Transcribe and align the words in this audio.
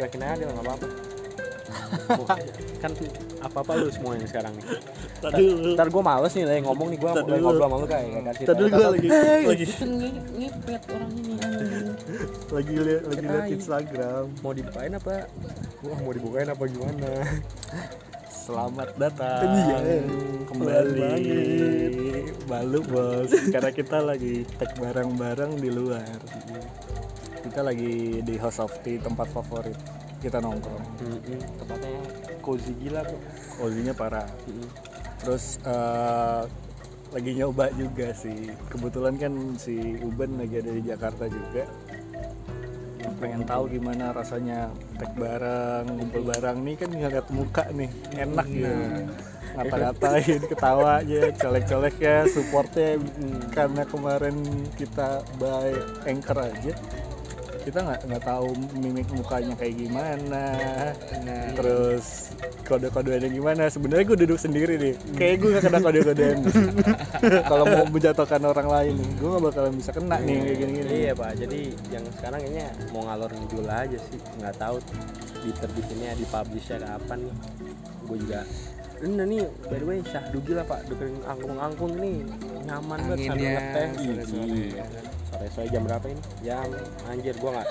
cuekin 0.00 0.24
aja 0.24 0.42
nggak 0.48 0.64
apa-apa. 0.64 0.88
Kan 2.82 2.92
apa-apa 3.40 3.72
lu 3.76 3.88
semua 3.92 4.16
yang 4.16 4.28
sekarang 4.28 4.52
nih. 4.56 4.66
Tadi 5.20 5.44
ntar 5.76 5.88
gue 5.92 6.02
males 6.04 6.32
nih 6.32 6.44
lagi 6.48 6.60
ngomong 6.64 6.88
nih 6.92 6.98
gue 7.00 7.10
dulu. 7.12 7.36
ngobrol 7.40 7.68
sama 7.68 7.76
lu 7.80 7.86
kayak 7.88 8.24
kasih 8.32 8.44
Tadi 8.48 8.62
gue 8.68 8.88
lagi. 8.88 9.08
Lagi. 9.44 9.66
Ngepet 10.40 10.82
orang 10.92 11.12
ini 11.12 11.34
lagi 12.50 12.74
liat 12.74 13.02
lagi 13.06 13.22
liat 13.22 13.44
Ceritain. 13.46 13.56
Instagram. 13.56 14.24
mau 14.42 14.52
dibukain 14.52 14.92
apa? 14.96 15.28
Wah 15.86 15.98
mau 16.02 16.12
dibukain 16.12 16.48
apa 16.50 16.64
gimana? 16.66 17.10
Selamat 18.28 18.88
datang. 18.98 19.44
Iya. 19.46 19.78
kembali. 20.50 21.00
Kembali. 21.00 21.42
Balu 22.50 22.80
bos. 22.90 23.30
Karena 23.54 23.70
kita 23.70 23.98
lagi 24.02 24.42
tag 24.58 24.74
barang-barang 24.76 25.52
di 25.60 25.70
luar. 25.70 26.18
Kita 27.40 27.60
lagi 27.64 28.20
di 28.20 28.34
House 28.36 28.60
of 28.60 28.74
Tea 28.82 29.00
tempat 29.00 29.30
favorit 29.32 29.99
Kita 30.20 30.36
nongkrong. 30.36 30.84
Mm-mm, 31.00 31.40
tempatnya 31.56 31.96
cozy 32.44 32.76
gila 32.76 33.00
bro 33.08 33.18
Ozinya 33.64 33.96
parah. 33.96 34.28
Mm-mm. 34.44 34.68
Terus 35.24 35.56
eh, 35.64 36.42
lagi 37.10 37.30
nyoba 37.40 37.72
juga 37.72 38.12
sih. 38.12 38.52
Kebetulan 38.68 39.16
kan 39.16 39.32
si 39.56 39.96
Uben 40.04 40.36
lagi 40.36 40.60
ada 40.60 40.72
di 40.76 40.82
Jakarta 40.84 41.24
juga. 41.24 41.64
Pengen 43.20 43.44
tahu 43.44 43.68
gimana 43.68 44.12
rasanya 44.16 44.72
tag 44.96 45.12
barang 45.16 45.88
ngumpul 45.88 46.24
barang 46.24 46.56
nih 46.64 46.74
kan 46.76 46.88
ngeliat 46.92 47.28
muka 47.32 47.64
nih 47.72 47.90
enak 48.16 48.46
gitu. 48.48 48.72
Ngata-ngatain 49.50 50.40
ketawa 50.46 51.00
aja 51.00 51.20
colek-colek 51.36 51.96
ya 52.00 52.28
supportnya. 52.28 52.96
Karena 53.56 53.88
kemarin 53.88 54.36
kita 54.76 55.24
buy 55.40 55.72
anchor 56.04 56.44
aja 56.44 56.72
kita 57.60 57.78
nggak 57.84 58.00
nggak 58.08 58.22
tahu 58.24 58.48
mimik 58.80 59.08
mukanya 59.12 59.54
kayak 59.54 59.74
gimana. 59.76 60.44
Terus 61.54 62.32
kode-kodeannya 62.64 63.30
gimana? 63.30 63.62
Sebenarnya 63.68 64.04
gue 64.08 64.18
duduk 64.26 64.38
sendiri 64.40 64.74
nih 64.80 64.94
kayak 65.14 65.34
gue 65.42 65.48
nggak 65.52 65.64
kena 65.68 65.78
kode-kodean. 65.84 66.38
Kalau 67.50 67.64
mau 67.68 67.84
menjatuhkan 67.90 68.42
orang 68.46 68.68
lain 68.68 68.94
gue 68.96 69.28
nggak 69.28 69.44
bakalan 69.44 69.74
bisa 69.76 69.90
kena 69.92 70.16
nih 70.24 70.36
kayak 70.40 70.58
gini-gini. 70.58 70.90
Iya 71.04 71.12
pak. 71.12 71.30
Jadi 71.36 71.60
yang 71.92 72.04
sekarang 72.16 72.40
kayaknya 72.40 72.66
mau 72.96 73.02
ngalor 73.04 73.30
ngidul 73.30 73.68
aja 73.68 73.98
sih. 74.08 74.18
Nggak 74.40 74.54
tahu 74.56 74.76
diterbitinnya 75.44 76.10
di 76.16 76.24
publishnya 76.28 76.78
kapan 76.80 77.18
nih. 77.28 77.36
Gue 78.08 78.16
juga 78.18 78.40
ini 79.00 79.16
nih 79.16 79.48
by 79.68 79.76
the 79.80 79.86
way 79.88 79.98
Syahdu 80.04 80.38
gila 80.44 80.62
pak. 80.64 80.88
Dengerin 80.88 81.20
angkung-angkung 81.28 81.92
nih. 82.00 82.24
Nyaman 82.64 82.98
banget 83.08 83.18
sambil 83.28 83.48
ngeteh. 83.52 83.88
Iya. 85.30 85.38
sore-sore 85.38 85.68
jam 85.70 85.82
berapa 85.86 86.06
ini? 86.10 86.22
Jam 86.42 86.68
anjir 87.06 87.34
gua 87.38 87.50
nggak 87.54 87.68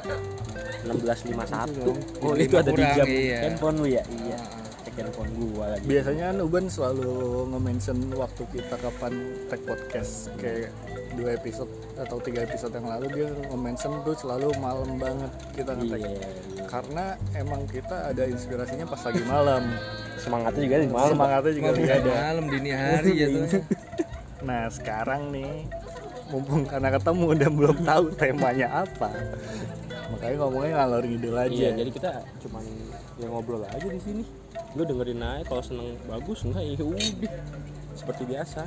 16.51 0.88 2.24
oh 2.24 2.34
itu 2.40 2.56
ada 2.56 2.72
di 2.72 2.84
jam. 2.96 3.06
iya. 3.06 3.38
handphone 3.44 3.78
lu 3.84 3.88
ya? 3.92 4.04
Iya. 4.08 4.40
Cek 4.88 4.96
handphone 4.96 5.32
gua 5.36 5.66
lagi. 5.76 5.84
Biasanya 5.84 6.24
kan 6.32 6.38
Uban 6.40 6.66
selalu 6.72 7.12
nge-mention 7.52 7.98
waktu 8.16 8.42
kita 8.56 8.76
kapan 8.80 9.14
tag 9.52 9.62
podcast. 9.68 10.32
Kayak 10.40 10.72
dua 11.20 11.36
episode 11.36 11.72
atau 12.00 12.16
tiga 12.24 12.48
episode 12.48 12.72
yang 12.72 12.88
lalu 12.88 13.06
dia 13.12 13.28
nge-mention 13.52 13.92
tuh 14.08 14.16
selalu 14.16 14.56
malam 14.64 14.96
banget 14.96 15.32
kita 15.52 15.76
nge-tag 15.76 16.00
iya, 16.00 16.16
iya. 16.16 16.64
karena 16.70 17.06
emang 17.36 17.68
kita 17.68 18.08
ada 18.08 18.24
inspirasinya 18.24 18.88
pas 18.88 19.04
lagi 19.04 19.20
malam. 19.28 19.64
Semangatnya 20.16 20.62
juga 20.64 20.76
di 20.80 20.88
malam. 20.88 21.12
Semangatnya 21.12 21.54
juga 21.60 21.70
ada. 21.76 22.12
malam 22.24 22.46
dini 22.48 22.72
hari 22.72 23.12
jatuhnya 23.20 23.60
nah 24.48 24.72
sekarang 24.72 25.36
nih 25.36 25.68
mumpung 26.30 26.64
karena 26.64 26.90
ketemu 26.92 27.28
dan 27.36 27.52
belum 27.52 27.78
tahu 27.82 28.06
temanya 28.14 28.68
apa 28.82 29.10
makanya 30.10 30.36
ngomongnya 30.40 30.72
ngalor 30.76 31.04
ngidul 31.04 31.36
aja 31.36 31.54
Iya, 31.54 31.70
jadi 31.76 31.90
kita 31.92 32.10
cuman 32.42 32.64
ya 33.16 33.28
ngobrol 33.28 33.62
aja 33.64 33.84
di 33.84 34.00
sini. 34.00 34.24
Lu 34.74 34.82
dengerin 34.82 35.20
aja 35.20 35.44
kalau 35.44 35.62
seneng 35.62 35.94
bagus 36.04 36.42
enggak 36.42 36.66
ya 36.66 36.82
udah. 36.82 37.10
Seperti 37.94 38.24
biasa. 38.26 38.62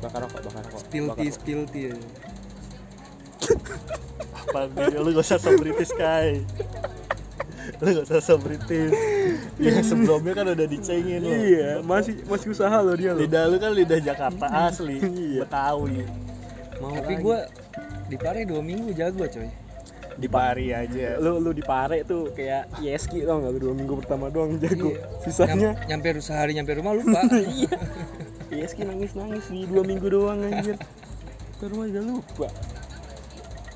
Bakar 0.00 0.20
rokok, 0.22 0.40
bakar 0.44 0.62
rokok. 0.64 0.80
spill 0.80 1.06
tea 1.12 1.30
spill 1.30 1.62
tea 1.66 1.92
apa 4.50 4.66
nih 4.68 4.98
lu 4.98 5.10
gak 5.12 5.22
usah 5.22 5.38
so 5.38 5.50
British 5.52 5.92
kai 5.92 6.42
lu 7.78 7.88
gak 7.92 8.04
usah 8.04 8.20
so 8.20 8.34
British 8.36 8.94
yang 9.56 9.78
sebelumnya 9.80 10.32
kan 10.32 10.46
udah 10.48 10.66
dicengin 10.66 11.20
lo 11.20 11.30
Iya, 11.30 11.70
masih 11.82 12.18
masih 12.24 12.50
usaha 12.50 12.76
lo 12.78 12.92
dia 12.92 13.14
lo. 13.14 13.20
lidah 13.20 13.46
lu 13.46 13.56
kan 13.56 13.70
lidah 13.70 13.98
Jakarta 13.98 14.46
asli 14.64 14.98
Iya. 15.00 15.46
Betawi 15.46 16.02
Mau 16.80 16.90
tapi 16.96 17.14
gue 17.20 17.38
di 18.08 18.16
Pare 18.16 18.40
dua 18.48 18.60
minggu 18.64 18.90
jago 18.96 19.22
coy. 19.22 19.48
Di 20.20 20.28
Pari 20.28 20.72
aja. 20.72 21.16
Lu 21.16 21.40
lu 21.40 21.52
di 21.52 21.64
pare 21.64 22.04
tuh 22.04 22.32
kayak 22.34 22.80
Yeski 22.80 23.24
tau 23.24 23.40
nggak? 23.40 23.52
Lu 23.56 23.60
dua 23.70 23.74
minggu 23.76 23.94
pertama 24.00 24.28
doang 24.28 24.56
jago. 24.60 24.92
Iya. 24.92 25.00
sisanya. 25.24 25.70
Nyam- 25.76 26.00
nyampe 26.00 26.08
sehari 26.20 26.52
nyampe 26.56 26.72
rumah 26.76 26.92
lupa. 26.96 27.20
Iya. 27.56 27.72
Yeski 28.50 28.82
nangis 28.84 29.14
nangis 29.14 29.46
di 29.48 29.64
dua 29.64 29.84
minggu 29.86 30.08
doang 30.10 30.40
anjir. 30.42 30.76
Ke 31.60 31.64
rumah 31.68 31.86
udah 31.88 32.04
lupa. 32.04 32.48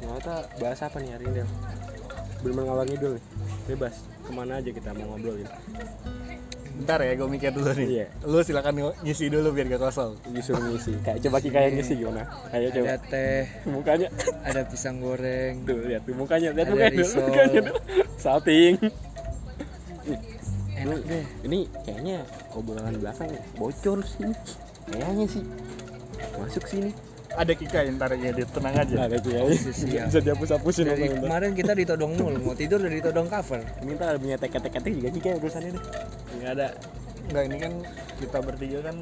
Ternyata 0.00 0.34
bahas 0.60 0.80
apa 0.84 0.96
nih 1.00 1.12
hari 1.16 1.24
ini 1.32 1.42
ngalor 2.44 2.84
ngidul 2.84 3.12
nih 3.16 3.24
bebas. 3.72 4.04
Ke 4.24 4.30
mana 4.32 4.60
aja 4.60 4.68
kita 4.72 4.92
mau 4.96 5.16
ngobrolin 5.16 5.48
bentar 6.74 6.98
ya 6.98 7.14
gue 7.14 7.28
mikir 7.30 7.50
dulu 7.54 7.70
nih. 7.70 7.86
Iya. 7.86 8.06
lu 8.26 8.38
silakan 8.42 8.74
ngisi 9.06 9.30
dulu 9.30 9.54
biar 9.54 9.66
gak 9.70 9.82
kosong. 9.86 10.18
Disuruh 10.34 10.62
ngisi. 10.74 10.92
Kayak 11.06 11.22
coba 11.22 11.38
Kika 11.38 11.58
yang 11.62 11.74
ngisi 11.78 11.92
gimana? 11.94 12.22
Ayo 12.50 12.68
coba. 12.74 12.84
Ada 12.84 12.96
teh. 13.06 13.42
Mukanya. 13.70 14.08
Ada 14.42 14.60
pisang 14.66 14.98
goreng. 14.98 15.62
Tuh 15.62 15.78
lihat 15.86 16.02
tuh 16.02 16.14
mukanya. 16.18 16.50
Lihat 16.50 16.66
Ada 16.66 16.74
mukanya 16.74 16.90
dulu 16.90 17.02
risol. 17.06 17.26
mukanya 17.30 17.62
salting. 18.18 18.74
Enak 20.74 21.00
deh. 21.06 21.24
ini 21.46 21.58
kayaknya 21.86 22.16
obrolan 22.52 22.98
belakang 22.98 23.30
bocor 23.54 24.02
sih. 24.02 24.34
Kayaknya 24.90 25.26
sih. 25.30 25.44
Masuk 26.34 26.66
sini 26.66 26.90
ada 27.34 27.52
Kika 27.52 27.78
yang 27.82 27.98
ntar 27.98 28.14
ya 28.14 28.30
dia 28.30 28.46
tenang 28.46 28.74
aja. 28.78 28.94
Ada 29.06 29.18
siap. 29.74 30.06
bisa 30.10 30.20
dihapus 30.22 30.50
hapusin 30.54 30.86
dari 30.86 31.10
kemarin 31.10 31.52
kita 31.52 31.72
ditodong 31.74 32.14
mulu 32.14 32.38
mau 32.40 32.54
tidur 32.54 32.78
udah 32.78 32.94
ditodong 32.94 33.26
cover. 33.26 33.60
Ini 33.82 33.92
ntar 33.98 34.16
punya 34.22 34.36
teket-teket 34.38 34.82
juga 34.86 35.08
kayak 35.18 35.36
urusannya 35.42 35.70
deh 35.74 35.84
nggak 36.38 36.52
ada. 36.58 36.68
Enggak 37.24 37.44
ini 37.48 37.56
kan 37.56 37.72
kita 38.20 38.38
bertiga 38.44 38.78
kan 38.84 38.96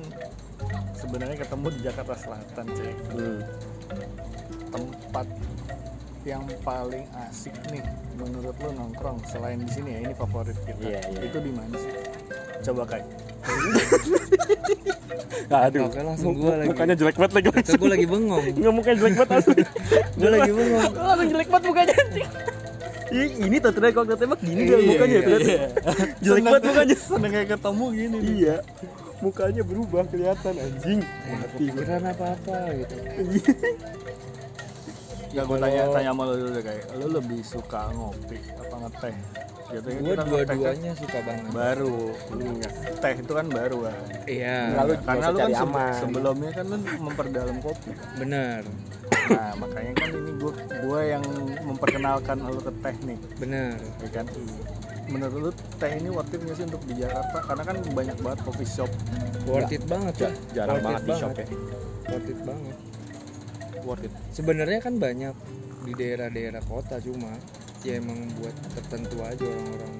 sebenarnya 0.97 1.37
ketemu 1.43 1.67
di 1.75 1.81
Jakarta 1.83 2.15
Selatan 2.15 2.67
cuy 2.71 2.93
hmm. 2.95 3.41
tempat 4.71 5.27
yang 6.23 6.47
paling 6.63 7.03
asik 7.27 7.51
nih 7.75 7.83
menurut 8.15 8.55
lu 8.63 8.71
nongkrong 8.79 9.19
selain 9.27 9.59
di 9.59 9.67
sini 9.75 9.99
ya 9.99 10.01
ini 10.07 10.15
favorit 10.15 10.55
kita. 10.63 10.79
Iya, 10.87 11.01
iya. 11.11 11.21
itu 11.27 11.39
di 11.43 11.51
mana 11.51 11.75
sih? 11.75 11.93
Coba 12.63 12.87
kai 12.87 13.03
aduh. 15.53 15.85
Oke, 15.89 16.01
langsung 16.01 16.33
gua 16.35 16.57
lagi. 16.57 16.69
mukanya 16.73 16.95
jelek 16.97 17.17
banget 17.21 17.33
lagi. 17.37 17.47
Itu 17.53 17.77
gue 17.77 17.91
lagi 17.91 18.07
bengong. 18.09 18.45
Nggak 18.57 18.73
mukanya 18.73 18.97
jelek 18.99 19.15
banget 19.21 19.31
asli. 19.37 19.63
Gue 20.17 20.31
lagi 20.33 20.51
bengong. 20.51 20.93
langsung 20.95 21.29
jelek 21.29 21.49
banget 21.51 21.65
mukanya? 21.69 21.95
Ih, 23.13 23.29
ini 23.45 23.57
tuh 23.61 23.71
ternyata 23.77 23.93
kalau 23.93 24.07
ketembak 24.09 24.41
gini 24.41 24.63
dia 24.65 24.79
mukanya 24.81 25.19
Iya, 25.21 25.37
iya. 25.37 25.69
jelek 26.25 26.45
banget 26.49 26.63
mukanya. 26.65 26.97
seneng 26.97 27.31
kayak 27.31 27.49
ketemu 27.53 27.85
gini 27.93 28.19
iya. 28.41 28.57
Mukanya 29.21 29.63
berubah 29.63 30.03
kelihatan 30.09 30.55
anjing. 30.57 31.01
Eh, 31.05 31.37
kepikiran 31.53 32.03
apa 32.09 32.25
apa 32.33 32.57
gitu. 32.73 32.95
Gak 35.33 35.45
gue 35.49 35.59
tanya 35.61 35.89
tanya 35.89 36.13
sama 36.13 36.23
lu 36.29 36.35
dulu 36.45 36.61
kayak 36.61 36.85
lu 37.01 37.07
lebih 37.09 37.41
suka 37.41 37.89
ngopi 37.97 38.37
apa 38.53 38.75
ngeteh 38.85 39.15
Biasanya 39.73 40.01
gue 40.05 40.15
kan 40.15 40.27
dua-duanya 40.29 40.93
suka 41.01 41.19
banget. 41.25 41.51
baru. 41.57 41.99
Teh 43.01 43.15
itu 43.17 43.33
kan 43.33 43.47
baru 43.49 43.79
kan 43.89 43.97
iya. 44.29 44.59
Lalu 44.77 44.93
karena 45.01 45.27
lu 45.33 45.39
kan 45.41 45.53
aman. 45.65 45.95
sebelumnya 45.97 46.51
kan 46.53 46.65
lu 46.69 46.77
memperdalam 47.01 47.57
kopi. 47.65 47.91
Kan 47.97 48.09
bener. 48.21 48.63
Nah 49.33 49.51
makanya 49.57 49.93
kan 49.97 50.09
ini 50.13 50.33
gua 50.37 50.53
gua 50.85 51.01
yang 51.01 51.25
memperkenalkan 51.65 52.37
lu 52.45 52.61
ke 52.61 52.73
teh 52.85 52.97
nih. 53.09 53.19
Bener. 53.41 53.75
Ya 54.05 54.09
kan? 54.13 54.27
Menurut 55.09 55.39
lu 55.41 55.51
teh 55.81 55.93
ini 55.97 56.09
worth 56.13 56.35
it 56.37 56.41
sih 56.53 56.65
untuk 56.69 56.83
di 56.85 56.95
Jakarta? 57.01 57.39
Karena 57.41 57.63
kan 57.65 57.77
banyak 57.81 58.17
banget 58.21 58.39
coffee 58.45 58.69
shop. 58.69 58.91
Worth 59.49 59.73
it 59.73 59.85
banget 59.89 60.15
ya 60.21 60.31
jarang 60.53 60.79
Worth 60.79 60.85
banget 60.85 61.03
di 61.03 61.13
shop 61.17 61.33
ya. 61.33 61.47
Worth 62.13 62.29
it 62.29 62.41
banget. 62.45 62.77
Worth 63.89 64.05
it. 64.05 64.13
Sebenarnya 64.37 64.79
kan 64.85 64.95
banyak 65.01 65.35
di 65.83 65.93
daerah-daerah 65.99 66.63
kota 66.71 67.03
cuma 67.03 67.35
ya 67.83 67.99
emang 67.99 68.19
buat 68.39 68.55
tertentu 68.79 69.17
aja 69.23 69.43
orang-orang 69.47 69.93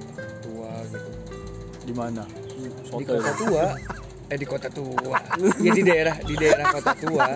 tua 0.43 0.71
gitu. 0.87 1.11
Di 1.83 1.93
mana? 1.93 2.23
Di 2.95 3.03
kota 3.05 3.31
tua. 3.35 3.65
Eh 4.31 4.37
di 4.39 4.47
kota 4.47 4.71
tua. 4.71 5.19
Ya 5.59 5.71
di 5.75 5.83
daerah 5.83 6.15
di 6.23 6.35
daerah 6.39 6.65
kota 6.71 6.95
tua. 6.95 7.27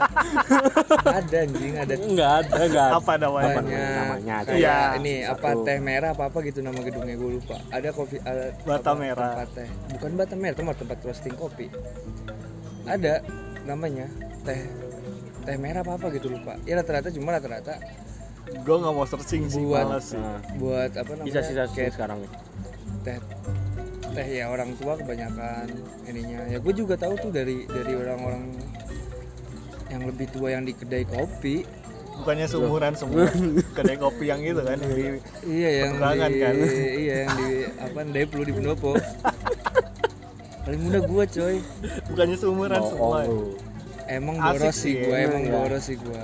Ada 1.03 1.37
anjing 1.43 1.75
ada. 1.75 1.93
Nggak 1.99 2.31
ada 2.47 2.61
nggak 2.63 2.85
ada. 2.87 2.95
Apa 2.95 3.13
namanya? 3.19 3.55
Banyak. 3.59 3.91
Namanya 3.91 4.33
aja. 4.39 4.47
kayak 4.47 4.59
Iya, 4.63 4.77
ini 5.03 5.13
apa 5.27 5.47
satu. 5.51 5.63
teh 5.67 5.77
merah 5.83 6.09
apa 6.15 6.23
apa 6.31 6.37
gitu 6.47 6.59
nama 6.63 6.79
gedungnya 6.79 7.15
gue 7.19 7.31
lupa. 7.43 7.59
Ada 7.75 7.89
kopi 7.91 8.17
ada 8.23 8.55
Bata 8.63 8.95
apa, 8.95 8.99
Merah. 9.03 9.31
tempat 9.35 9.49
teh. 9.51 9.67
Bukan 9.99 10.11
bata 10.15 10.33
merah 10.39 10.55
tempat 10.55 10.75
tempat 10.79 10.97
roasting 11.03 11.35
kopi. 11.35 11.67
Ada 12.87 13.19
namanya 13.67 14.07
teh 14.47 14.63
teh 15.43 15.55
merah 15.59 15.83
apa 15.83 15.99
apa 15.99 16.07
gitu 16.15 16.31
lupa. 16.31 16.55
Ya 16.63 16.79
rata-rata 16.79 17.11
cuma 17.11 17.35
rata-rata 17.35 17.83
gue 18.47 18.75
nggak 18.79 18.93
mau 18.95 19.05
searching 19.07 19.43
sih 19.51 19.63
Buat- 19.63 19.99
sih 20.03 20.19
nah, 20.19 20.39
buat 20.59 20.91
apa 20.95 21.11
namanya 21.15 21.31
sisa-sisa 21.31 21.63
kayak 21.75 21.91
sekarang 21.95 22.17
nih 22.23 22.31
teh 23.03 23.17
teh 24.15 24.27
ya 24.27 24.45
orang 24.49 24.73
tua 24.79 24.95
kebanyakan 24.95 25.67
ininya 26.07 26.39
ya 26.47 26.57
gue 26.57 26.73
juga 26.73 26.95
tahu 26.95 27.13
tuh 27.19 27.31
dari 27.31 27.67
dari 27.67 27.93
orang-orang 27.93 28.49
yang 29.87 30.01
lebih 30.03 30.27
tua 30.31 30.51
yang 30.51 30.63
di 30.67 30.73
kedai 30.75 31.03
kopi 31.07 31.63
bukannya 32.17 32.47
seumuran 32.49 32.93
semua 32.97 33.29
kedai 33.77 33.97
kopi 33.99 34.25
yang 34.27 34.41
itu 34.41 34.61
kan 34.63 34.79
di 34.81 35.21
iya 35.45 35.69
yang 35.85 35.91
di 36.01 36.39
kan? 36.41 36.53
iya 36.97 37.15
yang 37.27 37.31
di 37.37 37.49
apa 37.77 37.99
Deplu 38.09 38.41
di 38.41 38.53
Pendopo 38.55 38.97
paling 40.67 40.81
muda 40.83 40.99
gue 40.99 41.23
coy 41.31 41.55
bukannya 42.11 42.35
seumuran 42.35 42.81
semua 42.83 43.17
ya. 43.23 43.29
lu. 43.31 43.55
emang 44.11 44.35
boros 44.35 44.75
sih 44.75 44.93
gue 44.99 45.15
emang 45.15 45.43
iya. 45.47 45.53
boros 45.55 45.83
sih 45.87 45.95
gue 45.95 46.23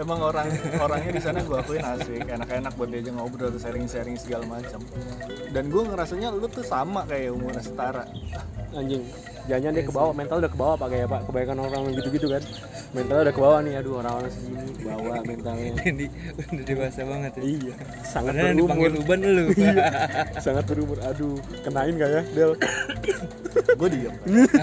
emang 0.00 0.20
orang 0.20 0.50
orangnya 0.82 1.12
di 1.14 1.22
sana 1.22 1.38
gue 1.46 1.54
akuin 1.54 1.84
asik 1.84 2.26
enak-enak 2.26 2.72
buat 2.74 2.88
diajak 2.90 3.14
ngobrol 3.14 3.54
sharing-sharing 3.54 4.18
segala 4.18 4.42
macam 4.48 4.82
dan 5.54 5.64
gue 5.70 5.82
ngerasanya 5.86 6.34
lu 6.34 6.50
tuh 6.50 6.66
sama 6.66 7.06
kayak 7.06 7.30
umuran 7.30 7.62
setara 7.62 8.10
anjing. 8.76 9.04
Jangan 9.44 9.76
dia 9.76 9.84
ke 9.84 9.92
bawah 9.92 10.12
mental 10.16 10.40
udah 10.40 10.52
ke 10.52 10.58
bawah 10.58 10.76
pak. 10.80 10.88
Kayak 10.88 11.08
pak 11.12 11.20
kebanyakan 11.28 11.58
orang 11.68 11.82
gitu-gitu 11.92 12.26
kan. 12.32 12.42
Mentalnya 12.96 13.22
udah 13.28 13.34
ke 13.36 13.42
bawah 13.44 13.58
nih. 13.60 13.74
Aduh 13.80 13.92
orang-orang 14.00 14.30
segini 14.32 14.72
bawa 14.80 15.14
mentalnya. 15.24 15.72
Ini 15.92 16.06
udah 16.48 16.64
dewasa 16.64 17.00
banget 17.04 17.32
ya. 17.36 17.42
Iya. 17.44 17.74
Sangat 18.08 18.32
Padahal 18.32 18.52
berumur 18.56 18.64
dipanggil 18.64 18.92
Uban 19.04 19.20
lu 19.20 19.44
sangat 20.40 20.64
berumur. 20.64 20.98
Aduh 21.04 21.36
kenain 21.60 21.94
gak 22.00 22.10
ya 22.10 22.22
Del? 22.32 22.52
Gue 23.78 23.88
diem 23.92 24.14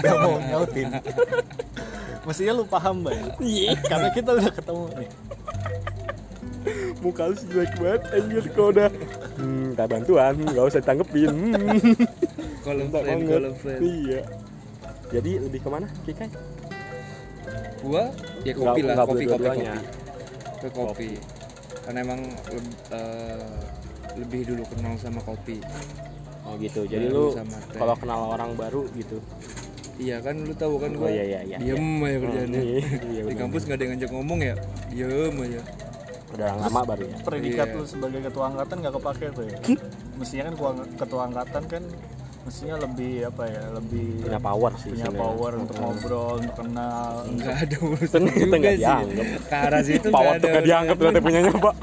gak 0.02 0.16
mau 0.18 0.36
nyautin. 0.42 0.88
Mestinya 2.22 2.52
lu 2.58 2.64
paham 2.66 3.06
bang 3.06 3.22
iya. 3.38 3.74
Karena 3.86 4.08
kita 4.10 4.34
udah 4.34 4.50
ketemu 4.50 4.84
nih. 4.98 5.10
Muka 7.02 7.22
lu 7.30 7.34
jelek 7.34 7.72
banget 7.78 8.02
anjir 8.14 8.44
kau 8.54 8.70
udah. 8.70 8.90
Hmm, 9.38 9.74
tak 9.74 9.86
bantuan 9.90 10.34
gak 10.50 10.64
usah 10.70 10.80
ditanggepin. 10.82 11.30
Hmm. 11.30 11.78
Kalau 12.62 12.84
friend 12.88 13.06
banget. 13.06 13.28
kalau 13.28 13.52
friend 13.58 13.80
iya. 13.82 14.20
Jadi 15.12 15.30
lebih 15.44 15.60
ke 15.60 15.68
mana 15.68 15.86
Kikai? 16.08 16.30
Gua? 17.84 18.04
Ya 18.46 18.52
kopi 18.56 18.80
lah 18.80 18.94
nggak 18.96 19.08
kopi 19.10 19.24
kopi 19.28 19.44
kopi. 19.44 19.66
Ke 20.62 20.68
kopi. 20.72 21.10
Karena 21.82 21.98
emang 22.00 22.20
eh, 22.94 23.58
lebih 24.16 24.40
dulu 24.54 24.62
kenal 24.72 24.94
sama 24.96 25.20
kopi. 25.20 25.58
Oh 26.46 26.54
gitu. 26.56 26.86
Jadi 26.88 27.06
Baru 27.10 27.34
lu 27.34 27.38
kalau 27.76 27.94
kenal 27.98 28.20
orang 28.32 28.54
baru 28.56 28.86
gitu. 28.96 29.18
Iya 30.00 30.24
kan 30.24 30.34
lu 30.40 30.54
tahu 30.56 30.80
kan 30.80 30.96
oh 30.96 31.04
gua 31.04 31.10
iya 31.12 31.24
iya 31.28 31.40
iya. 31.44 31.56
diem 31.60 32.00
aja 32.00 32.18
kerjaannya. 32.24 32.60
iya, 32.64 32.80
iya, 33.12 33.22
di 33.30 33.36
kampus 33.36 33.68
nggak 33.68 33.76
ada 33.76 33.84
yang 33.84 33.92
ngajak 33.94 34.10
ngomong 34.10 34.40
ya 34.40 34.54
diem 34.88 35.36
aja. 35.36 35.60
Udah 36.32 36.50
lama 36.64 36.80
baru 36.88 37.02
ya? 37.12 37.16
predikat 37.20 37.66
Iya. 37.68 37.76
lu 37.76 37.84
sebagai 37.84 38.20
ketua 38.24 38.44
angkatan 38.48 38.76
nggak 38.80 38.94
kepake 38.96 39.26
tuh 39.36 39.44
ya? 39.44 39.58
Mestinya 40.16 40.44
kan 40.48 40.54
ketua, 40.56 40.70
ketua 40.96 41.22
angkatan 41.28 41.62
kan 41.68 41.82
mestinya 42.42 42.76
lebih 42.78 43.12
apa 43.26 43.42
ya 43.46 43.62
lebih 43.72 44.06
punya 44.20 44.40
power 44.40 44.70
sih 44.76 44.90
punya 44.90 45.06
sebenarnya. 45.06 45.22
power 45.22 45.52
untuk 45.56 45.76
ngobrol 45.78 46.34
untuk 46.42 46.56
kenal. 46.58 47.12
Nggak 47.28 47.56
ada 47.62 47.76
urusan 47.78 48.20
Kita 48.22 48.34
juga 48.36 48.56
nggak 48.58 48.74
sih. 48.74 48.82
Dianggap. 48.82 49.26
ke 49.46 49.56
arah 49.56 49.82
situ 49.82 50.06
power 50.10 50.32
tuh 50.32 50.36
ada 50.36 50.46
nggak 50.50 50.64
dianggap 50.66 50.94
ternyata 50.98 51.20
punyanya 51.22 51.52
pak. 51.54 51.74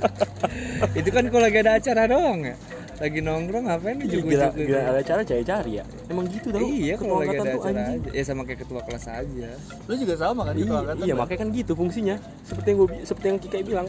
Itu 0.98 1.08
kan 1.12 1.24
kalau 1.28 1.44
lagi 1.44 1.58
ada 1.60 1.72
acara 1.76 2.02
doang 2.06 2.40
ya? 2.42 2.56
Lagi 3.00 3.18
nongkrong 3.24 3.64
ngapain 3.64 3.96
nih 3.96 4.06
Iya, 4.06 4.18
gila, 4.20 4.46
juku 4.52 4.60
gila 4.68 4.80
ada 4.84 5.00
cara 5.00 5.22
cari-cari 5.24 5.72
ya? 5.80 5.84
Emang 6.12 6.24
gitu 6.28 6.46
lu. 6.52 6.58
iya 6.68 6.94
Ketua 7.00 7.00
kalau 7.00 7.16
lagi 7.16 7.28
angkatan 7.30 7.40
ada 7.40 7.48
tuh 7.48 7.60
acara 7.60 7.80
anjing. 7.80 8.00
aja. 8.04 8.10
Ya 8.12 8.22
sama 8.28 8.42
kayak 8.44 8.58
ketua 8.60 8.80
kelas 8.84 9.04
aja. 9.08 9.48
Lu 9.88 9.94
juga 9.96 10.14
sama 10.18 10.42
kan 10.44 10.52
ketua 10.52 10.68
iya, 10.68 10.80
angkatan 10.84 11.00
iya 11.00 11.14
Bang? 11.14 11.20
makanya 11.24 11.40
kan 11.40 11.48
gitu 11.56 11.72
fungsinya. 11.72 12.16
Seperti 12.44 12.66
yang 12.68 12.78
gue 12.78 12.88
seperti 13.06 13.26
yang 13.26 13.38
Kikai 13.40 13.62
bilang. 13.64 13.86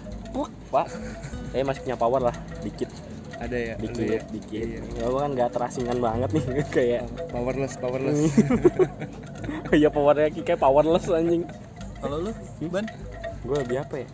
Pak. 0.72 0.88
Saya 1.52 1.64
masih 1.68 1.82
punya 1.84 1.98
power 2.00 2.22
lah 2.24 2.36
dikit 2.64 2.88
ada 3.42 3.58
ya 3.58 3.74
dikit 3.82 4.06
ya? 4.06 4.22
dikit. 4.30 4.66
Iya. 4.70 4.82
gue 5.10 5.20
kan 5.26 5.32
gak 5.34 5.50
terasingan 5.58 5.98
banget 5.98 6.30
nih 6.38 6.46
kayak 6.76 7.02
powerless 7.34 7.76
powerless. 7.82 8.20
Iya 9.72 9.88
powernya 9.88 10.30
Kikai 10.30 10.60
powerless 10.60 11.08
anjing. 11.10 11.48
Kalau 12.04 12.28
lu 12.28 12.32
ban? 12.70 12.86
Gue 13.42 13.58
lebih 13.64 13.78
apa 13.82 14.04
ya? 14.04 14.08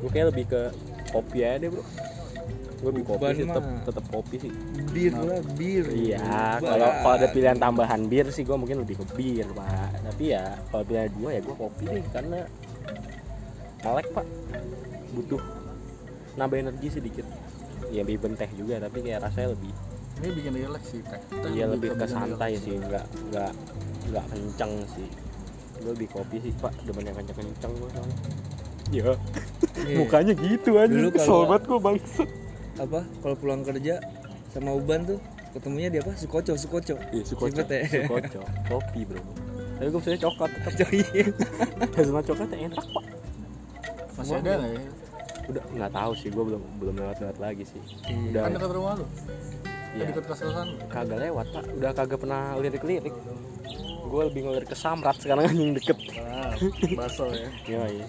Gue 0.00 0.10
kayak 0.14 0.26
lebih 0.32 0.44
ke 0.48 0.62
kopi 1.10 1.38
aja 1.44 1.56
deh 1.66 1.68
bro. 1.74 1.84
Gue 2.76 2.88
lebih 2.92 3.04
kopi 3.08 3.24
sih 3.34 3.44
tetep, 3.44 3.64
tetep 3.82 4.04
kopi 4.08 4.36
sih. 4.46 4.52
Bir 4.94 5.12
lah 5.12 5.40
bir. 5.58 5.84
Iya, 5.90 6.20
kalau 6.62 6.88
kalau 7.02 7.14
ada 7.18 7.28
pilihan 7.34 7.58
tambahan 7.58 8.00
bir 8.06 8.30
sih 8.30 8.46
gue 8.46 8.56
mungkin 8.56 8.86
lebih 8.86 9.02
ke 9.02 9.04
bir 9.18 9.48
pak. 9.52 9.90
Tapi 10.06 10.24
ya 10.32 10.54
kalau 10.70 10.84
pilihan 10.86 11.10
dua 11.18 11.28
ya 11.34 11.40
gue 11.42 11.56
kopi 11.56 11.84
deh 11.90 12.04
karena 12.14 12.38
melek 13.82 14.06
pak. 14.14 14.26
Butuh 15.12 15.42
nambah 16.36 16.56
energi 16.62 16.88
sedikit. 17.00 17.26
Ya 17.96 18.04
biben 18.04 18.36
teh 18.36 18.50
juga 18.52 18.76
tapi 18.78 19.00
kayak 19.00 19.24
rasanya 19.24 19.56
lebih 19.56 19.72
ini 20.16 20.28
bikin 20.32 20.52
relax 20.54 20.82
sih 20.86 21.00
teh 21.00 21.20
Teh 21.30 21.50
ya 21.52 21.64
lebih 21.66 21.92
ke 21.92 22.04
santai 22.04 22.56
sih, 22.56 22.76
nggak 22.76 23.04
nggak 23.30 23.52
nggak 24.06 24.24
kenceng 24.28 24.72
sih. 24.86 25.08
Gue 25.76 25.92
lebih 25.92 26.08
kopi 26.10 26.36
sih 26.40 26.52
pak, 26.54 26.72
demen 26.84 27.04
yang 27.04 27.16
kenceng 27.16 27.36
kenceng 27.38 27.72
gue 27.74 27.88
soalnya. 27.90 28.16
Ya, 28.86 29.12
Iya. 29.76 29.96
mukanya 29.98 30.32
gitu 30.32 30.70
aja. 30.76 30.88
Dulu 30.88 31.08
banget 31.12 31.62
gue 31.64 31.78
bang. 31.80 31.96
apa 32.76 33.00
kalau 33.18 33.36
pulang 33.36 33.60
kerja 33.60 33.96
sama 34.52 34.72
Uban 34.72 35.04
tuh 35.04 35.16
ketemunya 35.52 35.88
di 35.88 35.98
apa 35.98 36.12
Sukoco 36.12 36.52
Sukoco 36.54 37.00
Iya, 37.08 37.24
sukoco, 37.24 37.56
Sipet 37.56 37.68
ya? 37.72 37.80
sukoco, 38.04 38.40
kopi 38.68 39.00
bro. 39.04 39.20
Tapi 39.76 39.88
gue 39.88 40.00
misalnya 40.00 40.20
coklat 40.22 40.50
tetap. 40.50 40.72
Coy. 40.80 41.00
Hazelnut 41.92 42.24
coklatnya 42.24 42.58
enak 42.68 42.84
pak. 42.86 43.04
masih 44.16 44.36
ada 44.38 44.52
nggak 44.54 44.70
ya 44.72 44.80
udah 45.46 45.62
nggak 45.78 45.92
tahu 45.94 46.12
sih 46.18 46.28
gue 46.30 46.44
belum 46.44 46.62
belum 46.82 46.94
lewat 46.98 47.16
lewat 47.22 47.38
lagi 47.38 47.64
sih. 47.66 47.80
Udah. 48.32 48.50
Kan 48.50 48.52
dekat 48.58 48.72
rumah 48.74 48.92
lu? 48.98 49.06
Ya, 49.96 50.02
kan 50.02 50.06
dekat 50.12 50.24
kos-kosan 50.28 50.68
kagak 50.90 51.18
lewat 51.22 51.46
pak. 51.54 51.64
Udah 51.78 51.90
kagak 51.94 52.18
pernah 52.18 52.42
lirik-lirik. 52.58 53.14
Gue 54.06 54.22
lebih 54.30 54.46
ngelirik 54.46 54.70
ke 54.70 54.76
samrat 54.78 55.18
sekarang 55.18 55.50
anjing 55.50 55.74
deket. 55.74 55.98
Ah 56.18 56.54
baso 56.94 57.30
ya. 57.30 57.48
Iya 57.70 57.82
iya. 58.00 58.06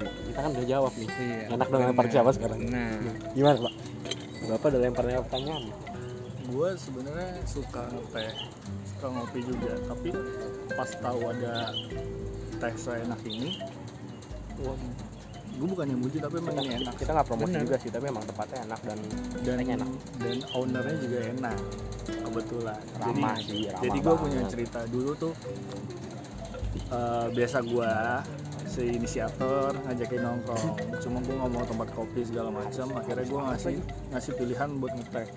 Kita 0.00 0.38
kan 0.40 0.50
udah 0.56 0.66
jawab 0.66 0.92
nih. 0.96 1.08
Iya, 1.08 1.40
enak 1.52 1.68
dong 1.68 1.82
lempar 1.84 2.06
siapa 2.08 2.30
sekarang. 2.32 2.58
Nah. 2.72 2.96
Gimana 3.36 3.56
pak? 3.60 3.74
Bapak 4.48 4.66
udah 4.72 4.80
lempar 4.80 5.04
lempar 5.04 5.24
pertanyaan? 5.28 5.64
Gue 6.48 6.68
sebenarnya 6.74 7.30
suka 7.44 7.84
teh 8.10 8.32
suka 8.88 9.06
ngopi 9.12 9.40
juga. 9.44 9.72
Tapi 9.86 10.08
pas 10.72 10.90
tahu 10.98 11.20
ada 11.28 11.76
teh 12.58 12.74
seenak 12.78 13.20
ini 13.26 13.60
Wah, 14.60 14.76
gue 15.52 15.68
bukannya 15.68 15.96
muji 15.96 16.18
tapi 16.18 16.34
emang 16.40 16.56
ini 16.60 16.74
enak. 16.82 16.94
Kita 16.96 17.10
nggak 17.12 17.26
promosi 17.28 17.54
Bener. 17.54 17.62
juga 17.66 17.76
sih 17.78 17.90
tapi 17.92 18.04
emang 18.08 18.24
tempatnya 18.24 18.58
enak 18.66 18.80
dan 18.82 18.98
dan 19.44 19.56
enak. 19.62 19.90
dan 20.22 20.36
ownernya 20.56 20.96
juga 20.98 21.18
enak 21.32 21.58
kebetulan. 22.06 22.80
Ramah 22.98 23.36
jadi 23.38 23.44
sih, 23.44 23.60
ramah 23.68 23.82
jadi 23.84 23.98
gue 24.00 24.14
punya 24.16 24.40
cerita 24.48 24.80
dulu 24.88 25.10
tuh. 25.18 25.34
Eh, 26.92 27.26
biasa 27.32 27.56
gue 27.64 27.92
si 28.68 28.82
inisiator 28.96 29.76
ngajakin 29.84 30.20
nongkrong. 30.24 30.68
Cuma 31.04 31.18
gue 31.20 31.34
nggak 31.36 31.50
mau 31.52 31.64
tempat 31.68 31.88
kopi 31.92 32.20
segala 32.24 32.48
macam. 32.48 32.86
Akhirnya 32.96 33.24
gue 33.28 33.40
ngasih 33.52 33.76
ngasih 34.12 34.32
pilihan 34.40 34.70
buat 34.80 34.92
ngeteh 34.96 35.28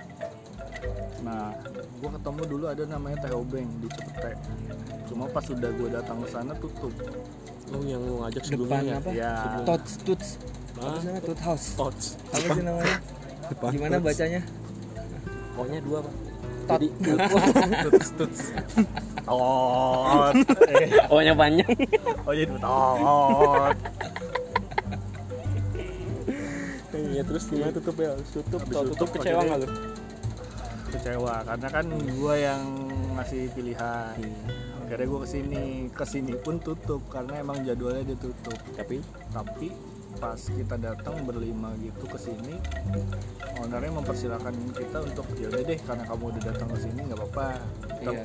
nah 1.25 1.49
gue 1.73 2.09
ketemu 2.11 2.41
dulu 2.45 2.65
ada 2.69 2.83
namanya 2.85 3.25
teh 3.25 3.33
obeng 3.33 3.65
di 3.81 3.89
Cepete 3.89 4.37
cuma 5.09 5.25
pas 5.29 5.41
sudah 5.41 5.73
gue 5.73 5.89
datang 5.89 6.21
ke 6.21 6.27
sana 6.29 6.53
tutup 6.61 6.93
oh 7.73 7.81
yang 7.81 8.01
lu 8.03 8.13
ngajak 8.21 8.43
depan 8.45 8.49
sebelumnya 8.53 8.93
apa? 9.01 9.09
Ya 9.15 9.33
Tots 9.65 9.91
Tuts 10.05 10.29
apa 10.75 10.99
sih 10.99 11.07
namanya? 11.07 11.23
Tut 11.23 11.39
House. 11.39 11.65
Tots. 11.79 12.05
Apa 12.35 12.47
sih 12.51 12.63
namanya? 12.63 12.95
Depan 13.47 13.69
gimana 13.71 13.95
Tots. 13.97 14.07
bacanya? 14.11 14.41
Pokoknya 15.55 15.79
dua 15.81 15.99
pak. 16.03 16.13
Tot. 16.65 16.79
jadi 16.81 16.87
tuts 17.85 18.09
tuts 18.17 18.41
tot 19.21 20.49
eh, 20.65 20.89
pokoknya 21.05 21.33
panjang. 21.37 21.69
Oh 22.25 22.33
jadi 22.33 22.53
tot 22.57 23.75
iya 26.95 27.21
terus 27.21 27.43
gimana? 27.53 27.71
Tutup 27.71 27.95
ya? 28.01 28.11
Tutup 28.33 28.61
tutup 28.65 28.83
tutup, 28.91 29.07
kecewa 29.13 29.41
nggak 29.45 29.59
lu? 29.61 29.67
kecewa. 30.95 31.33
Karena 31.45 31.67
kan 31.69 31.85
gue 31.91 32.35
yang 32.39 32.61
ngasih 33.15 33.51
pilihan 33.53 34.15
akhirnya 34.85 35.07
gue 35.09 35.19
ke 35.25 35.29
sini 35.29 35.63
ke 35.89 36.05
sini 36.05 36.33
pun 36.37 36.61
tutup 36.61 37.01
karena 37.09 37.41
emang 37.41 37.65
jadwalnya 37.65 38.13
ditutup. 38.13 38.55
Tapi? 38.77 39.01
Tapi 39.33 39.67
pas 40.15 40.39
kita 40.39 40.79
datang 40.79 41.27
berlima 41.27 41.75
gitu 41.83 42.07
ke 42.07 42.15
sini 42.15 42.55
ownernya 43.59 43.99
mempersilahkan 43.99 44.55
kita 44.71 45.03
untuk 45.03 45.27
ya 45.35 45.51
udah 45.51 45.59
deh 45.59 45.75
karena 45.83 46.03
kamu 46.07 46.23
udah 46.31 46.41
datang 46.55 46.69
ke 46.71 46.79
sini 46.79 46.99
nggak 47.03 47.19
apa-apa. 47.19 47.47
Iya. 47.99 48.23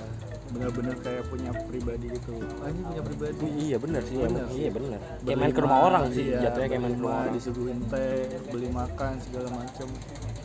bener-bener 0.50 0.98
kayak 0.98 1.22
punya 1.30 1.50
pribadi 1.62 2.10
gitu. 2.10 2.42
Ah 2.58 2.74
ini 2.74 2.82
punya 2.82 3.02
pribadi. 3.06 3.46
Iya 3.70 3.76
bener 3.78 4.02
sih 4.02 4.16
Bener 4.18 4.30
emang 4.34 4.50
sih. 4.50 4.58
iya 4.58 4.70
bener. 4.74 4.98
Kayak 5.22 5.38
main 5.38 5.52
ke 5.54 5.60
rumah 5.62 5.78
orang 5.86 6.04
sih 6.10 6.24
iya, 6.26 6.38
jatuhnya 6.42 6.68
kayak 6.74 6.82
main 6.82 6.94
ke 6.94 7.02
rumah 7.06 7.22
disuguhin 7.30 7.78
teh 7.86 8.14
beli 8.50 8.68
makan 8.70 9.12
segala 9.22 9.48
macem 9.54 9.88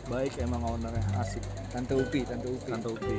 baik 0.06 0.32
emang 0.38 0.62
ownernya 0.62 1.02
asik. 1.18 1.42
Tante 1.68 1.94
upi 1.94 2.20
tante 2.22 2.46
upi. 2.46 2.68
Tante 2.68 2.88
Upi. 2.88 3.16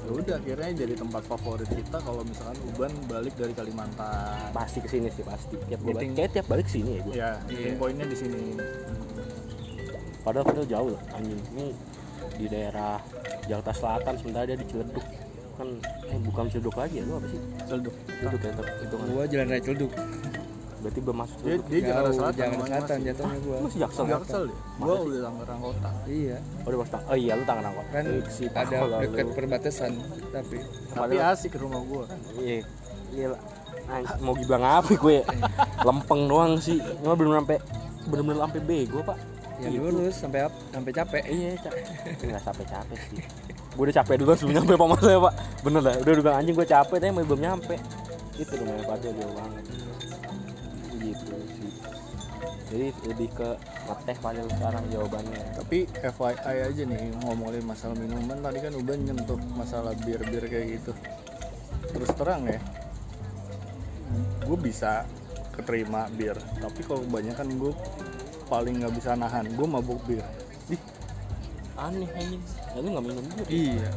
Ya 0.00 0.10
udah 0.10 0.36
akhirnya 0.36 0.70
jadi 0.74 0.94
tempat 0.96 1.22
favorit 1.22 1.68
kita 1.68 1.98
kalau 2.00 2.22
misalkan 2.24 2.58
Uban 2.66 2.90
balik 3.06 3.34
dari 3.36 3.52
Kalimantan. 3.52 4.50
Pasti 4.50 4.80
ke 4.80 4.88
sini 4.88 5.06
sih 5.08 5.22
pasti. 5.22 5.54
Tiap 5.60 5.78
gue 5.78 5.92
Meeting. 5.92 6.10
balik 6.10 6.18
kayak 6.18 6.30
tiap 6.34 6.46
balik 6.48 6.66
sini 6.66 6.90
ya 6.90 7.00
gue 7.00 7.14
ya 7.14 7.30
meeting 7.46 7.62
Iya. 7.68 7.78
pointnya 7.78 8.06
di 8.06 8.16
sini. 8.16 8.40
Padahal 10.20 10.44
padahal 10.44 10.66
jauh 10.66 10.88
loh 10.92 11.00
anjing. 11.14 11.40
Ini 11.54 11.66
di 12.36 12.46
daerah 12.48 12.96
Jakarta 13.46 13.72
Selatan 13.72 14.14
sementara 14.18 14.44
dia 14.46 14.58
di 14.58 14.66
Ciledug. 14.66 15.04
Kan 15.54 15.68
eh 16.08 16.20
bukan 16.20 16.44
Ciledug 16.48 16.74
lagi 16.74 16.94
ya 16.98 17.04
lu 17.04 17.14
apa 17.14 17.26
sih? 17.28 17.40
Celduk 17.64 17.94
Ciledug 18.08 18.40
ya 18.40 18.50
itu 18.82 18.94
kan 18.96 19.06
gua 19.08 19.24
jalan 19.24 19.46
raya 19.46 19.62
celduk 19.62 19.92
berarti 20.80 21.00
belum 21.00 21.16
masuk 21.20 21.38
dia, 21.40 21.56
dia 21.68 21.80
Jakarta 21.86 22.10
Selatan 22.10 22.36
Jakarta 22.40 22.64
Selatan 22.64 22.98
jatuhnya 23.04 23.38
gua. 23.44 23.56
Lu 23.56 23.64
masih 23.68 23.80
Jaksel 23.80 24.04
ya? 24.04 24.12
Jaksel. 24.16 24.42
deh 24.42 24.56
gua 24.80 24.94
udah 24.96 25.20
Tangerang 25.20 25.60
kota 25.60 25.90
iya. 26.08 26.36
Oh 26.64 26.70
di 26.70 26.76
Boston 26.76 27.00
oh 27.04 27.16
iya 27.16 27.32
lu 27.36 27.44
Tangerang 27.44 27.72
kok 27.72 27.86
kan 27.92 28.04
ada 28.50 28.76
dekat 29.04 29.26
perbatasan 29.36 29.92
tapi. 30.32 30.56
Tapi 30.90 31.16
asik 31.20 31.52
rumah 31.56 31.80
gua. 31.84 32.04
Iya. 32.36 32.64
Iya 33.10 33.26
mau 34.22 34.38
gibang 34.38 34.62
apa 34.62 34.94
gue 34.94 35.18
lempeng 35.86 36.22
doang 36.30 36.62
sih. 36.62 36.78
Nggak 36.78 37.16
belum 37.18 37.32
sampai 37.42 37.56
bener-bener 38.06 38.40
sampai 38.40 38.60
bego 38.62 38.98
pak. 39.02 39.18
Yang 39.60 39.72
Itu. 39.76 39.82
lurus 39.82 40.14
sampai 40.16 40.40
ap- 40.46 40.60
sampai 40.70 40.92
capek. 40.94 41.22
Iya 41.26 41.50
capek. 41.60 41.82
Nggak 42.22 42.42
capek 42.46 42.66
capek 42.70 42.98
sih. 43.10 43.18
Gue 43.70 43.82
udah 43.86 43.96
capek 44.02 44.14
dulu 44.18 44.30
sebelum 44.34 44.54
nyampe 44.62 44.74
pak 44.78 45.00
saya 45.02 45.18
pak. 45.20 45.34
Bener 45.66 45.82
lah. 45.82 45.94
Udah 46.00 46.12
udah 46.22 46.34
anjing 46.38 46.54
gue 46.56 46.66
capek 46.66 46.96
tapi 47.02 47.22
belum 47.26 47.40
nyampe. 47.42 47.74
Itu 48.38 48.52
rumahnya 48.56 48.84
Fadil 48.88 49.12
jauh 49.18 49.34
banget. 49.36 49.62
Gitu 49.68 49.92
sih 50.00 50.09
jadi 52.70 52.94
lebih 53.10 53.28
ke 53.34 53.48
ngeteh 53.90 54.16
Fadil 54.22 54.46
sekarang 54.54 54.86
jawabannya. 54.94 55.42
Tapi 55.58 55.90
FYI 55.90 56.56
aja 56.70 56.82
nih 56.86 57.10
ngomongin 57.26 57.66
masalah 57.66 57.98
minuman. 57.98 58.38
Tadi 58.38 58.58
kan 58.62 58.72
Uban 58.78 58.98
nyentuh 59.02 59.38
masalah 59.58 59.92
bir-bir 60.06 60.46
kayak 60.46 60.78
gitu. 60.78 60.92
Terus 61.90 62.10
terang 62.14 62.46
ya 62.46 62.62
gue 64.46 64.58
bisa 64.58 65.06
keterima 65.54 66.06
bir. 66.14 66.38
Tapi 66.62 66.80
kalau 66.86 67.02
kebanyakan 67.06 67.46
gue 67.58 67.72
paling 68.46 68.82
nggak 68.82 68.94
bisa 68.94 69.18
nahan. 69.18 69.50
Gue 69.50 69.66
mabuk 69.66 69.98
bir. 70.06 70.22
Aneh 71.74 72.06
anjing. 72.14 72.42
Ya, 72.70 72.78
lu 72.78 72.88
nggak 72.94 73.04
minum 73.04 73.24
bir 73.34 73.46
iya 73.50 73.90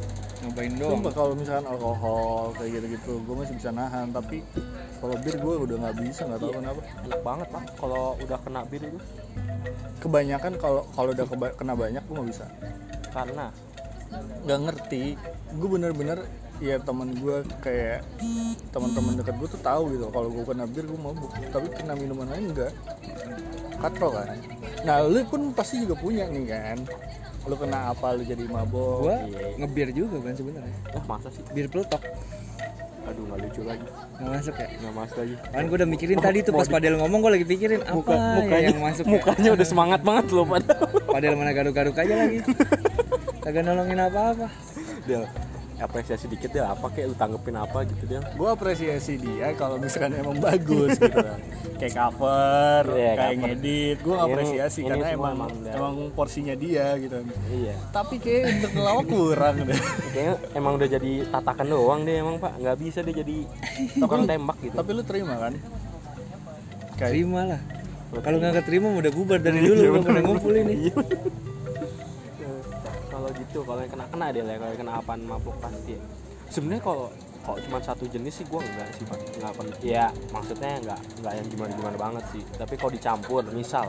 nyobain 0.44 0.72
doang. 0.76 0.92
Sumpah 1.00 1.12
kalau 1.12 1.32
misalkan 1.32 1.66
alkohol 1.66 2.52
kayak 2.54 2.70
gitu-gitu 2.76 3.12
gue 3.20 3.34
masih 3.34 3.54
bisa 3.56 3.70
nahan. 3.70 4.06
Tapi 4.10 4.36
kalau 5.00 5.16
bir 5.18 5.34
gue 5.34 5.54
udah 5.64 5.76
nggak 5.80 5.96
bisa 6.04 6.20
nggak 6.24 6.40
tahu 6.40 6.50
Iya. 6.52 6.58
kenapa. 6.60 6.80
Enak 7.02 7.20
banget 7.24 7.48
pak. 7.48 7.64
Kalau 7.74 8.04
udah 8.20 8.38
kena 8.40 8.60
bir 8.68 8.82
itu. 8.84 8.98
Kebanyakan 9.98 10.52
kalau 10.60 10.82
kalau 10.92 11.10
udah 11.10 11.26
keba- 11.26 11.54
kena 11.56 11.74
banyak 11.74 12.02
gue 12.04 12.14
nggak 12.14 12.30
bisa. 12.30 12.46
Karena? 13.10 13.46
Nggak 14.44 14.60
ngerti. 14.68 15.04
Gue 15.56 15.68
bener-bener 15.70 16.18
ya 16.62 16.78
teman 16.78 17.10
gue 17.18 17.42
kayak 17.58 18.06
teman-teman 18.70 19.18
dekat 19.18 19.34
gue 19.40 19.48
tuh 19.50 19.62
tahu 19.64 19.82
gitu. 19.96 20.06
Kalau 20.12 20.28
gue 20.28 20.44
kena 20.44 20.64
bir 20.68 20.84
gue 20.84 21.00
mabuk. 21.00 21.32
Tapi 21.50 21.66
kena 21.72 21.96
minuman 21.96 22.28
lain 22.30 22.52
enggak 22.52 22.72
katro 23.80 24.12
kan. 24.12 24.28
Nah 24.84 25.00
lu 25.04 25.20
pun 25.24 25.52
pasti 25.52 25.80
juga 25.80 25.96
punya 25.96 26.24
nih 26.28 26.44
kan 26.48 26.78
lu 27.44 27.54
kena 27.54 27.92
apa 27.92 28.06
lu 28.12 28.22
jadi 28.22 28.44
mabok? 28.46 28.96
Gua 29.02 29.16
iya. 29.22 29.52
ngebir 29.56 29.88
juga 29.92 30.16
kan 30.18 30.32
sebenarnya. 30.32 30.76
Ah 30.92 31.04
masa 31.04 31.28
sih? 31.28 31.44
Bir 31.52 31.68
peletok 31.68 32.00
aduh 33.04 33.20
nggak 33.20 33.38
lucu 33.44 33.60
lagi. 33.62 33.84
Nggak 34.16 34.30
masuk 34.32 34.54
ya? 34.56 34.66
Nggak 34.80 34.94
masuk 34.96 35.16
lagi. 35.20 35.34
Kan 35.44 35.62
gue 35.68 35.76
udah 35.76 35.88
mikirin 35.88 36.16
Oh, 36.16 36.24
tadi 36.24 36.38
tuh 36.40 36.52
pas 36.56 36.64
di- 36.64 36.72
Padel 36.72 36.94
ngomong 36.96 37.18
gue 37.20 37.32
lagi 37.36 37.44
pikirin 37.44 37.80
apa 37.84 37.92
Muka, 37.92 38.14
ya 38.16 38.24
mukanya 38.40 38.64
yang 38.64 38.80
masuk 38.80 39.04
ya? 39.04 39.10
mukanya 39.12 39.50
udah 39.52 39.66
semangat 39.68 40.00
banget 40.00 40.26
loh 40.32 40.44
pada 40.48 40.72
Padel 41.04 41.32
mana 41.36 41.52
garuk-garuk 41.52 41.92
aja 41.94 42.14
lagi. 42.16 42.38
Kagak 43.44 43.62
nolongin 43.62 44.00
apa-apa. 44.00 44.48
Del 45.04 45.28
apresiasi 45.76 46.26
dikit 46.26 46.50
deh 46.50 46.60
apa 46.60 46.86
kayak 46.86 47.06
lu 47.08 47.16
tanggepin 47.16 47.56
apa? 47.56 47.82
Gitu 47.82 48.04
Del 48.04 48.22
gue 48.24 48.48
apresiasi 48.48 49.16
dia 49.16 49.50
kalau 49.52 49.76
misalkan 49.76 50.14
emang 50.14 50.38
bagus 50.38 50.94
gitu. 50.94 51.10
Kan 51.12 51.38
kayak 51.80 51.94
cover 51.94 52.82
Iya, 52.88 53.12
kayak 53.12 53.18
cover. 53.34 53.42
ngedit. 53.44 53.96
Gue 54.00 54.14
Ini- 54.14 54.24
apresiasi 54.24 54.78
ini 54.78 54.88
karena 54.88 55.04
semua 55.04 55.14
emang 55.16 55.32
emang 55.34 55.50
dia. 55.56 55.72
emang 55.74 55.94
porsinya 56.10 56.54
dia 56.54 56.86
gitu. 56.96 57.16
Iya. 57.48 57.74
Tapi 57.90 58.14
kayak 58.16 58.42
untuk 58.52 58.70
ngelawak 58.72 59.04
kurang 59.06 59.54
deh. 59.64 59.80
Kayaknya 60.14 60.34
emang 60.52 60.72
udah 60.74 60.88
jadi 60.90 61.12
tatakan 61.28 61.66
doang 61.66 62.00
deh 62.02 62.16
emang 62.16 62.36
pak. 62.36 62.52
Nggak 62.56 62.76
bisa 62.78 62.98
dia 63.00 63.14
jadi 63.16 63.36
tukang 63.96 64.22
tembak 64.24 64.58
gitu. 64.60 64.74
tapi 64.74 64.90
lu 64.90 65.02
terima 65.02 65.34
kan? 65.38 65.52
Kayak 66.94 67.10
terima 67.10 67.40
lah. 67.46 67.60
Kalau 68.14 68.38
nggak 68.38 68.54
keterima 68.56 68.86
udah 68.88 69.10
bubar 69.10 69.38
dari 69.38 69.58
dulu 69.64 69.74
Iya, 69.74 69.80
udah 69.80 69.92
bener. 69.92 70.06
pada 70.06 70.20
ngumpul 70.22 70.52
ini 70.54 70.74
Iya. 73.54 73.66
kalau 73.66 73.80
yang 73.80 73.92
kena 73.92 74.04
kena 74.10 74.26
deh 74.30 74.42
lah 74.42 74.54
kalau 74.58 74.70
yang 74.74 74.80
kena 74.82 74.92
apaan 74.98 75.20
mabuk 75.22 75.56
pasti 75.62 75.94
ya. 75.94 76.00
sebenarnya 76.50 76.82
kalau 76.82 77.06
kalau 77.44 77.58
cuma 77.60 77.78
satu 77.78 78.04
jenis 78.08 78.34
sih 78.40 78.46
gua 78.48 78.64
enggak 78.64 78.88
sih 78.96 79.04
pak 79.04 79.20
nggak 79.38 79.52
pen- 79.54 79.78
ya 79.84 80.06
maksudnya 80.32 80.72
nggak 80.80 81.00
nggak 81.22 81.32
yang 81.36 81.46
gimana 81.52 81.70
gimana 81.76 81.96
banget 81.96 82.24
sih 82.32 82.42
tapi 82.56 82.74
kalau 82.74 82.92
dicampur 82.92 83.42
misal 83.52 83.86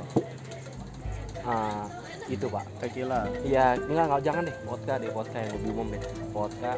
ah, 1.45 1.85
itu 2.25 2.45
pak 2.49 2.65
tequila 2.81 3.29
Iya, 3.45 3.77
enggak, 3.77 4.05
enggak 4.09 4.21
jangan 4.25 4.43
deh, 4.49 4.55
vodka 4.65 4.93
deh, 4.97 5.09
vodka 5.13 5.37
yang 5.37 5.51
lebih 5.61 5.69
umum 5.77 5.87
deh. 5.93 6.01
Vodka 6.33 6.71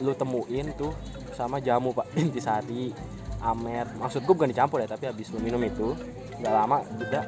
lu 0.00 0.12
temuin 0.16 0.66
tuh 0.80 0.92
sama 1.36 1.60
jamu, 1.60 1.92
Pak. 1.92 2.08
Intisari, 2.20 2.96
Amer. 3.44 3.84
Maksud 4.00 4.24
gue 4.24 4.32
bukan 4.32 4.48
dicampur 4.48 4.80
ya, 4.80 4.88
tapi 4.88 5.12
habis 5.12 5.28
lu 5.28 5.38
minum 5.44 5.60
itu 5.60 5.92
nggak 6.40 6.54
lama 6.54 6.80
udah 6.96 7.24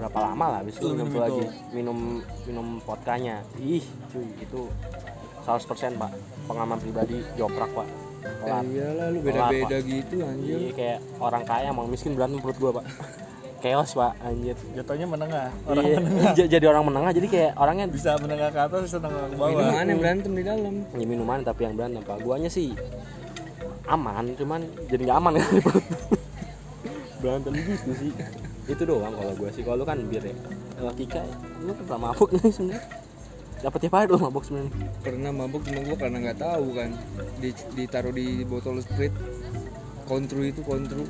berapa 0.00 0.18
lama 0.18 0.44
lah 0.48 0.58
habis 0.64 0.80
minum 0.80 0.88
minum 0.88 1.04
itu 1.04 1.12
itu. 1.12 1.20
lagi 1.20 1.44
minum 1.70 1.98
minum 2.48 2.66
vodkanya. 2.80 3.36
Ih, 3.60 3.84
cuy, 4.08 4.26
itu 4.40 4.60
100% 5.44 6.00
Pak. 6.00 6.10
Pengalaman 6.48 6.78
pribadi 6.80 7.20
joprak, 7.36 7.68
Pak. 7.70 7.88
Kelar. 8.20 8.64
iyalah 8.64 9.06
lu 9.12 9.18
beda-beda 9.20 9.76
Pak. 9.76 9.84
gitu 9.84 10.16
anjir 10.20 10.58
Iya, 10.60 10.70
kayak 10.72 10.98
orang 11.16 11.44
kaya 11.44 11.68
mau 11.72 11.84
miskin 11.84 12.12
berantem 12.12 12.40
perut 12.40 12.56
gua, 12.56 12.80
Pak. 12.80 12.86
Chaos, 13.62 13.92
Pak, 13.92 14.12
anjir. 14.24 14.56
jatuhnya 14.72 15.04
menengah 15.04 15.48
orang 15.68 15.84
Iya, 15.84 15.96
menengah 16.00 16.32
jadi 16.56 16.64
orang 16.64 16.84
menengah 16.88 17.10
jadi 17.12 17.26
kayak 17.28 17.52
orangnya 17.56 17.86
bisa 17.88 18.10
menengah 18.16 18.48
ke 18.48 18.60
atas 18.60 18.80
bisa 18.88 18.98
menengah 19.04 19.28
ke 19.28 19.36
bawah 19.36 19.52
minuman 19.52 19.84
yang 19.84 20.00
berantem 20.00 20.32
di 20.32 20.44
dalam 20.44 20.74
ya 20.96 21.04
minuman 21.04 21.38
tapi 21.44 21.60
yang 21.68 21.74
berantem 21.76 22.00
pak 22.00 22.16
guanya 22.24 22.48
sih 22.48 22.72
aman 23.84 24.24
cuman 24.32 24.60
jadi 24.88 25.02
nggak 25.04 25.18
aman 25.20 25.32
kan 25.40 25.44
berantem 27.20 27.52
gitu 27.52 27.92
sih 28.00 28.12
itu 28.70 28.82
doang 28.84 29.12
kalau 29.12 29.32
gua 29.34 29.50
sih. 29.50 29.62
Kalau 29.62 29.76
lu 29.76 29.84
kan 29.84 29.98
bir 30.00 30.22
ya. 30.22 30.34
Kalau 30.72 30.92
Kika 30.94 31.22
lu 31.60 31.72
kan 31.72 31.84
pernah 31.84 32.00
mabuk 32.08 32.28
nih 32.32 32.48
sebenarnya. 32.48 32.82
Dapat 33.60 33.78
tiap 33.78 33.92
hari 33.92 34.06
dong 34.06 34.22
mabuk 34.22 34.42
sebenarnya. 34.42 34.72
Pernah 35.00 35.30
mabuk 35.30 35.62
cuma 35.62 35.80
gue 35.82 35.92
karena 35.94 36.16
nggak 36.22 36.38
tahu 36.38 36.66
kan. 36.72 36.90
Di, 37.36 37.50
ditaruh 37.74 38.08
di 38.10 38.26
botol 38.42 38.80
sprit. 38.80 39.12
Kontru 40.04 40.40
itu 40.42 40.60
kontru. 40.60 41.04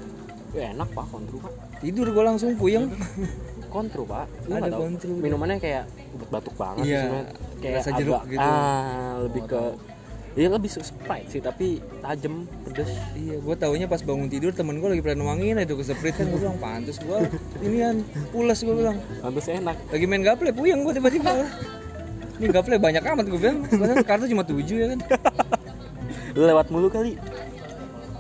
Ya, 0.50 0.74
enak 0.74 0.90
pak. 0.90 1.06
Kontru 1.06 1.38
pak. 1.38 1.52
Tidur 1.78 2.10
gue 2.10 2.24
langsung 2.26 2.58
puyeng. 2.58 2.90
Kontru 3.70 4.02
pak. 4.02 4.26
Lu 4.44 4.58
Ada 4.58 4.74
kontru. 4.74 5.14
minumannya 5.14 5.56
kayak 5.56 5.86
batuk 6.26 6.52
banget 6.54 6.84
sih 6.84 6.90
Iya, 6.90 7.22
kayak 7.56 7.74
rasa 7.78 7.90
jeruk 7.94 8.18
agak- 8.18 8.28
gitu. 8.28 8.42
ah 8.42 9.14
lebih 9.22 9.42
ke 9.46 9.62
Iya 10.38 10.46
lebih 10.46 10.70
Sprite 10.70 11.26
sih 11.26 11.42
tapi 11.42 11.82
tajem 11.98 12.46
pedes. 12.62 12.86
Iya 13.18 13.42
gue 13.42 13.54
taunya 13.58 13.90
pas 13.90 13.98
bangun 13.98 14.30
tidur 14.30 14.54
temen 14.54 14.78
gue 14.78 14.86
lagi 14.86 15.02
pada 15.02 15.18
nuangin 15.18 15.58
itu 15.58 15.74
ke 15.74 15.82
sprit 15.82 16.14
kan 16.14 16.30
gue 16.30 16.38
bilang 16.38 16.54
pantes 16.62 17.02
gue 17.02 17.18
ini 17.66 17.76
kan 17.82 17.96
pulas 18.30 18.58
gue 18.62 18.74
bilang. 18.74 18.96
Pantes 19.18 19.50
enak. 19.50 19.76
Lagi 19.90 20.06
main 20.06 20.22
gaple 20.22 20.54
puyeng 20.54 20.86
gue 20.86 20.94
tiba-tiba. 20.94 21.34
Ini 22.38 22.46
gaple 22.46 22.78
banyak 22.78 23.02
amat 23.02 23.26
gue 23.26 23.40
bilang. 23.42 23.58
Padahal 23.66 24.06
kartu 24.06 24.30
cuma 24.30 24.46
tujuh 24.46 24.76
ya 24.78 24.86
kan? 24.94 25.00
Lewat 26.38 26.70
mulu 26.70 26.86
kali. 26.86 27.18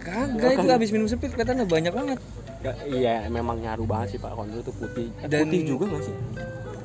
Kagak 0.02 0.58
itu 0.58 0.66
habis 0.66 0.90
minum 0.90 1.06
sprit 1.06 1.30
kelihatannya 1.30 1.70
banyak 1.70 1.94
banget. 1.94 2.18
Ya, 2.60 2.72
iya 2.90 3.14
memang 3.30 3.62
nyaru 3.62 3.86
banget 3.86 4.16
sih 4.16 4.18
pak. 4.18 4.34
Kontru 4.34 4.66
tuh 4.66 4.74
putih. 4.74 5.14
Eh, 5.22 5.30
Dan- 5.30 5.46
putih 5.46 5.62
juga 5.62 5.86
nggak 5.86 6.02
sih 6.10 6.16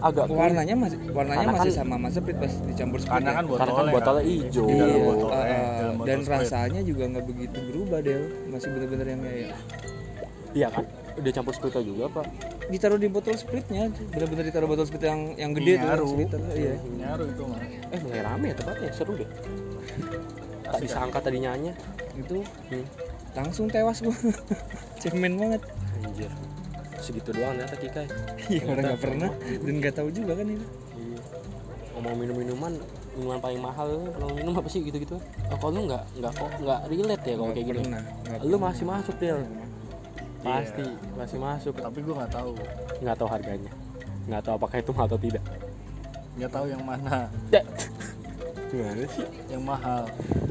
agak 0.04 0.26
warnanya 0.28 0.76
masih 0.76 0.98
warnanya 1.12 1.46
Karena 1.48 1.56
masih 1.56 1.72
kan- 1.72 1.80
sama 1.82 1.96
sama 1.96 2.08
sprit 2.12 2.38
pas 2.38 2.54
dicampur 2.68 3.00
sprit 3.00 3.14
karena 3.16 3.30
ya. 3.30 3.36
kan 3.36 3.46
karena 3.46 3.72
botolnya 3.72 3.84
kan 3.86 3.96
botolnya 3.96 4.24
hijau. 4.28 4.66
Di 4.68 4.76
dalam 4.76 4.90
Iya, 4.90 5.04
botol, 5.04 5.30
uh, 5.30 5.40
botol 5.40 6.06
dan 6.06 6.18
Sprite. 6.20 6.36
rasanya 6.36 6.82
juga 6.84 7.04
nggak 7.10 7.26
begitu 7.26 7.58
berubah 7.72 8.00
Del. 8.04 8.24
Masih 8.52 8.70
bener-bener 8.76 9.08
yang 9.08 9.22
kayak 9.24 9.52
iya 10.56 10.68
kan? 10.72 10.86
Udah 11.16 11.32
campur 11.32 11.54
spirita 11.56 11.80
juga 11.80 12.06
pak 12.12 12.26
ditaruh 12.66 12.98
di 12.98 13.06
botol 13.06 13.38
spritnya 13.38 13.94
bener-bener 14.10 14.50
ditaruh 14.50 14.66
botol 14.66 14.90
sprit 14.90 15.06
yang 15.06 15.38
yang 15.38 15.54
gede 15.54 15.78
tuh 15.78 15.86
Nyaru. 15.86 16.08
iya. 16.58 16.74
Nyaru 16.82 17.24
itu 17.30 17.44
mah 17.46 17.62
eh 17.94 18.00
mulai 18.02 18.22
rame 18.26 18.46
ya 18.52 18.56
tempatnya 18.58 18.90
seru 18.90 19.14
deh. 19.14 19.30
Tak 20.66 20.82
disangka 20.82 21.20
tadinya 21.22 21.54
hanya 21.54 21.78
itu 22.18 22.42
hmm. 22.42 22.86
langsung 23.38 23.70
tewas 23.70 24.02
gua. 24.02 24.16
Cemen 25.02 25.38
banget. 25.38 25.62
Anjir 26.02 26.32
segitu 27.06 27.30
doang 27.30 27.54
ternyata 27.54 27.78
Kika. 27.78 28.04
Iya 28.50 28.62
orang 28.66 28.84
nggak 28.90 29.02
pernah 29.02 29.30
dan 29.38 29.74
nggak 29.78 29.94
tahu 29.94 30.10
juga 30.10 30.32
kan 30.34 30.46
itu. 30.50 30.66
Iya. 30.98 31.20
Ngomong 31.94 32.16
minum 32.18 32.36
minuman 32.36 32.74
minuman 33.14 33.38
paling 33.38 33.62
mahal. 33.62 33.86
Lu 33.94 34.10
kalau 34.10 34.30
minum 34.34 34.54
apa 34.58 34.70
sih 34.74 34.82
gitu 34.82 34.98
gitu 34.98 35.18
oh, 35.22 35.58
kalau 35.62 35.72
lu 35.78 35.82
nggak 35.86 36.04
nggak 36.18 36.32
kok 36.34 36.52
nggak 36.58 36.80
relate 36.90 37.24
ya 37.30 37.36
kalau 37.38 37.52
kayak 37.54 37.68
gini. 37.70 37.80
pernah, 37.86 38.04
lu 38.42 38.58
masih 38.58 38.86
masuk 38.90 39.16
Del 39.22 39.42
pasti 40.46 40.86
Iya. 40.86 41.14
masih 41.18 41.38
masuk. 41.42 41.74
Tapi 41.78 42.00
gue 42.02 42.14
nggak 42.18 42.34
tahu. 42.34 42.52
Nggak 43.02 43.16
tahu 43.18 43.30
harganya. 43.30 43.72
Nggak 44.26 44.42
tahu 44.46 44.54
apakah 44.58 44.78
itu 44.82 44.92
mahal 44.94 45.08
atau 45.10 45.20
tidak. 45.22 45.44
Nggak 46.38 46.52
tahu 46.52 46.66
yang 46.70 46.84
mana. 46.86 47.30
Ya. 47.54 47.62
gimana 48.70 49.06
sih? 49.08 49.26
Yang 49.50 49.64
mahal. 49.64 50.04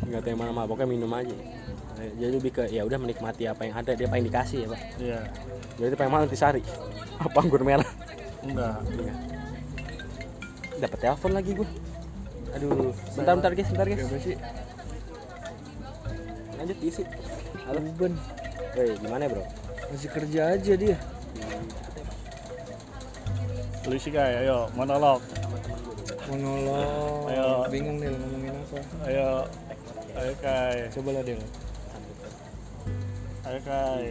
Nggak 0.06 0.20
tahu 0.22 0.30
yang 0.34 0.40
mana 0.40 0.50
mah 0.54 0.64
pokoknya 0.66 0.88
minum 0.90 1.10
aja 1.14 1.36
jadi 1.98 2.32
lebih 2.34 2.52
ke 2.54 2.62
ya 2.70 2.82
udah 2.82 2.98
menikmati 2.98 3.46
apa 3.46 3.62
yang 3.66 3.74
ada 3.78 3.92
dia 3.94 4.06
apa 4.10 4.14
yang 4.18 4.26
dikasih 4.26 4.58
ya 4.64 4.68
pak. 4.70 4.80
Iya. 4.98 5.20
Jadi 5.78 5.94
pengen 5.94 6.12
mahal 6.12 6.26
sari. 6.34 6.62
Apa 7.24 7.38
anggur 7.42 7.62
merah? 7.62 7.86
Enggak. 8.42 8.82
Iya. 8.90 9.14
dapat 10.74 10.98
telepon 11.00 11.32
lagi 11.32 11.54
gue 11.54 11.68
aduh 12.54 12.92
bentar 13.14 13.34
bentar 13.38 13.52
guys 13.54 13.70
bentar 13.72 13.86
guys. 13.86 14.04
sih? 14.20 14.36
lanjut 16.58 16.78
isi 16.82 17.02
halo. 17.66 17.80
Ruben. 17.80 18.12
Woi, 18.74 18.90
gimana 19.00 19.24
bro? 19.30 19.42
Masih 19.88 20.10
kerja 20.10 20.40
aja 20.58 20.74
dia. 20.74 20.96
lu 23.84 24.00
sih 24.00 24.08
kayak 24.08 24.48
ayo 24.48 24.64
monolog. 24.72 25.20
Monolog. 26.32 27.28
Ayo. 27.28 27.68
Bingung 27.68 28.00
nih 28.00 28.08
ngomongin 28.16 28.56
apa. 28.56 28.78
ayo. 29.12 29.28
Ayo 30.16 30.32
kai. 30.40 30.88
Coba 30.88 31.20
lah 31.20 31.22
Del. 31.22 31.40
Ayo 33.44 33.58
kai 33.60 34.06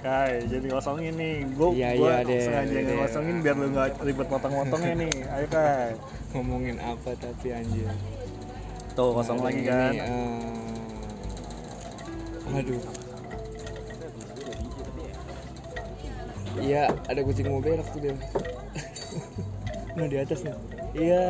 kai 0.00 0.32
jadi 0.46 0.66
kosongin 0.70 1.14
nih 1.14 1.34
gue 1.46 1.68
Iya, 1.74 1.88
gua 1.94 2.08
iya, 2.10 2.18
Del. 2.22 2.40
sengaja 2.42 2.72
Del. 2.74 2.96
ngosongin 2.96 3.36
biar 3.40 3.56
lu 3.56 3.66
nggak 3.70 4.00
ribet 4.00 4.26
potong-potongnya 4.26 4.94
nih 4.98 5.12
ayo 5.30 5.46
kai 5.48 5.92
Ngomongin 6.32 6.76
apa 6.78 7.14
tapi 7.14 7.48
anjir. 7.50 7.86
tuh 8.92 9.10
kosong 9.12 9.38
Nah, 9.38 9.44
lagi 9.44 9.60
yang 9.60 9.70
kan 9.70 9.92
ini, 9.92 10.00
eh, 10.00 10.10
aduh. 12.54 12.82
Iya, 16.56 16.84
ada 17.04 17.20
kucing 17.20 17.46
mau 17.50 17.58
berak 17.58 17.86
tuh 17.88 18.00
dia. 18.00 18.14
nah 19.94 20.06
di 20.06 20.16
atas 20.16 20.42
nih. 20.42 20.54
Iya. 20.92 21.26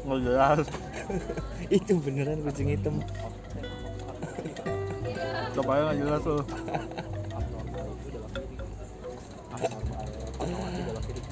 nggak 0.00 0.18
jelas 0.20 0.66
Itu 1.78 1.92
beneran 1.98 2.42
kucing 2.42 2.68
hitam. 2.68 2.98
Coba 5.52 5.70
aja 5.72 5.82
nggak 5.84 5.98
jelas 5.98 6.22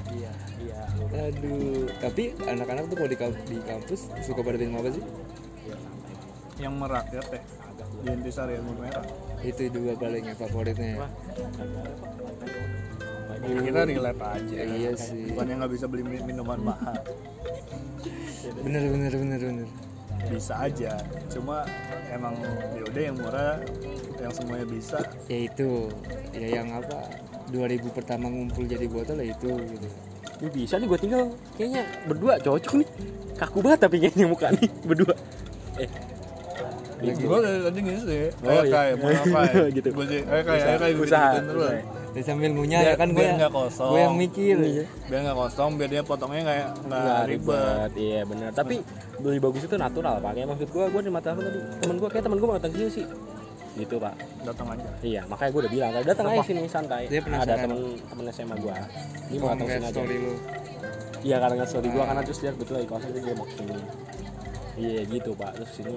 iya 0.09 0.33
Aduh, 1.09 1.89
tapi 1.99 2.23
anak-anak 2.39 2.85
tuh 2.87 2.97
kalau 2.97 3.11
di, 3.11 3.17
di 3.49 3.59
kampus 3.63 4.01
suka 4.23 4.41
pada 4.41 4.57
minum 4.57 4.79
apa 4.79 4.91
sih? 4.93 5.05
yang 6.59 6.75
merakyat 6.75 7.23
teh 7.29 7.43
di 8.03 8.09
intisari 8.11 8.59
ilmu 8.59 8.73
merah 8.77 9.07
Itu 9.39 9.71
juga 9.71 9.95
paling 9.95 10.27
yang 10.27 10.35
favoritnya. 10.37 10.99
ya. 10.99 11.07
Jadi 13.39 13.61
kita 13.63 13.81
relate 13.87 14.19
aja 14.21 14.57
Iya 14.67 14.93
sih. 14.99 15.31
bukan 15.31 15.47
yang 15.47 15.59
nggak 15.63 15.73
bisa 15.73 15.87
beli 15.87 16.03
mi- 16.03 16.25
minuman 16.25 16.59
mahal 16.61 16.99
Bener 18.59 18.83
bener 18.85 19.13
bener 19.15 19.41
bener. 19.41 19.69
bisa 20.27 20.55
aja 20.59 20.99
cuma 21.31 21.63
emang 22.11 22.35
yaudah 22.75 23.03
yang 23.03 23.17
murah 23.17 23.63
yang 24.29 24.37
semuanya 24.37 24.67
bisa. 24.69 24.99
Ya 25.33 25.39
itu, 25.49 25.89
ya 26.37 26.49
yang 26.61 26.69
apa? 26.77 27.09
2000 27.49 27.97
pertama 27.97 28.29
ngumpul 28.29 28.69
jadi 28.69 28.85
botol 28.85 29.25
ya 29.25 29.33
itu 29.33 29.49
gitu. 29.57 29.89
ini 30.45 30.49
bisa 30.53 30.77
nih 30.77 30.87
gue 30.87 30.99
tinggal. 31.01 31.25
Kayaknya 31.57 31.83
berdua 32.05 32.35
cocok 32.45 32.75
nih. 32.85 32.89
Kaku 33.41 33.59
banget 33.65 33.79
tapi 33.89 33.97
kayaknya 34.05 34.29
muka 34.29 34.53
nih 34.53 34.69
berdua. 34.89 35.15
Eh. 35.81 35.91
Gue 36.99 37.39
dari 37.41 37.59
tadi 37.65 37.79
gini 37.81 37.99
sih. 38.05 38.25
Oh, 38.45 38.51
ayo 38.53 38.63
iya. 38.69 38.75
kai 38.75 38.91
mau 38.99 39.09
ngapain? 39.09 39.71
Gitu. 39.81 39.89
gue 39.95 40.07
sih 40.13 40.21
ayo 40.29 40.43
kai 40.45 40.61
ayo 40.61 40.77
kai 40.77 40.93
gue 40.93 41.07
usaha, 41.09 41.29
gituin 41.33 41.47
terus. 41.49 41.71
Usaha. 41.73 41.97
Ya 42.09 42.23
sambil 42.27 42.51
ngunyah 42.51 42.81
ya 42.83 42.95
kan 42.99 43.09
gue 43.15 43.23
biar 43.23 43.39
nggak 43.39 43.53
kosong 43.55 43.91
gue 43.95 44.01
yang 44.03 44.17
mikir. 44.19 44.57
biar 45.07 45.21
nggak 45.23 45.39
kosong 45.39 45.71
biar 45.79 45.91
dia 45.95 46.03
potongnya 46.03 46.43
kayak 46.43 46.67
nggak 46.85 47.01
nggak 47.01 47.23
ribet. 47.31 47.91
iya 47.95 48.21
benar. 48.27 48.51
Tapi 48.51 48.77
beli 49.23 49.39
bagus 49.39 49.63
itu 49.65 49.77
natural 49.79 50.19
pak. 50.19 50.31
Kayak 50.35 50.49
maksud 50.51 50.69
gue 50.69 50.85
gue 50.91 51.03
di 51.07 51.13
mata 51.15 51.29
aku 51.31 51.41
tadi 51.47 51.59
temen 51.81 51.97
gue 52.03 52.09
kayak 52.11 52.25
temen 52.27 52.37
gue 52.43 52.49
mau 52.51 52.57
datang 52.59 52.73
sini 52.75 52.91
sih 52.91 53.07
gitu 53.79 53.95
pak. 54.03 54.15
Datang 54.43 54.67
aja. 54.75 54.89
Iya 55.01 55.23
makanya 55.31 55.51
gue 55.55 55.61
udah 55.63 55.73
bilang 55.73 55.91
"Kalau 55.95 56.07
datang 56.07 56.27
aja 56.27 56.43
sini 56.43 56.61
santai. 56.67 57.03
Dia 57.07 57.21
penasaran. 57.23 57.47
ada 57.47 57.55
temen 57.63 57.79
temen 58.03 58.25
SMA 58.35 58.57
gue 58.59 58.75
ini 59.31 59.37
mau 59.39 59.49
datang 59.55 59.69
sini 59.71 59.87
aja. 59.87 60.01
lu. 60.03 60.33
iya 61.19 61.37
karena 61.43 61.55
nggak 61.59 61.71
story 61.71 61.89
gue 61.91 62.05
karena 62.07 62.23
terus 62.23 62.39
dia 62.39 62.53
betul 62.55 62.75
lagi 62.79 62.87
kosong 62.87 63.11
jadi 63.11 63.21
dia 63.27 63.35
mau 63.35 63.47
ke 63.47 63.55
sini 63.59 63.75
iya 64.79 65.01
gitu 65.07 65.31
pak. 65.35 65.51
Terus 65.59 65.71
sini 65.75 65.95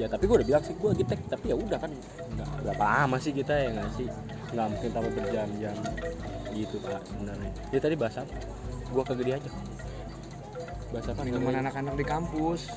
ya 0.00 0.06
tapi 0.08 0.24
gue 0.24 0.36
udah 0.40 0.48
bilang 0.48 0.64
sih 0.64 0.74
gue 0.76 0.90
gitek 0.96 1.20
tapi 1.28 1.44
ya 1.52 1.56
udah 1.56 1.78
kan 1.80 1.90
nggak 2.36 2.48
berapa 2.64 2.84
lama 2.84 3.16
sih 3.20 3.32
kita 3.36 3.52
ya 3.52 3.68
nggak 3.76 3.88
sih? 4.00 4.08
Nggak 4.52 4.66
mungkin 4.72 4.90
tambah 4.92 5.12
berjam-jam 5.12 5.76
gitu 6.52 6.76
pak 6.80 7.00
sebenarnya. 7.08 7.50
Dia 7.72 7.80
tadi 7.80 7.94
bahas 7.96 8.16
apa? 8.20 8.34
Gue 8.92 9.02
dia 9.24 9.36
aja. 9.40 9.50
Bahas 10.92 11.06
apa? 11.08 11.20
Minuman 11.24 11.54
anak-anak 11.64 11.94
di 11.96 12.04
kampus. 12.04 12.68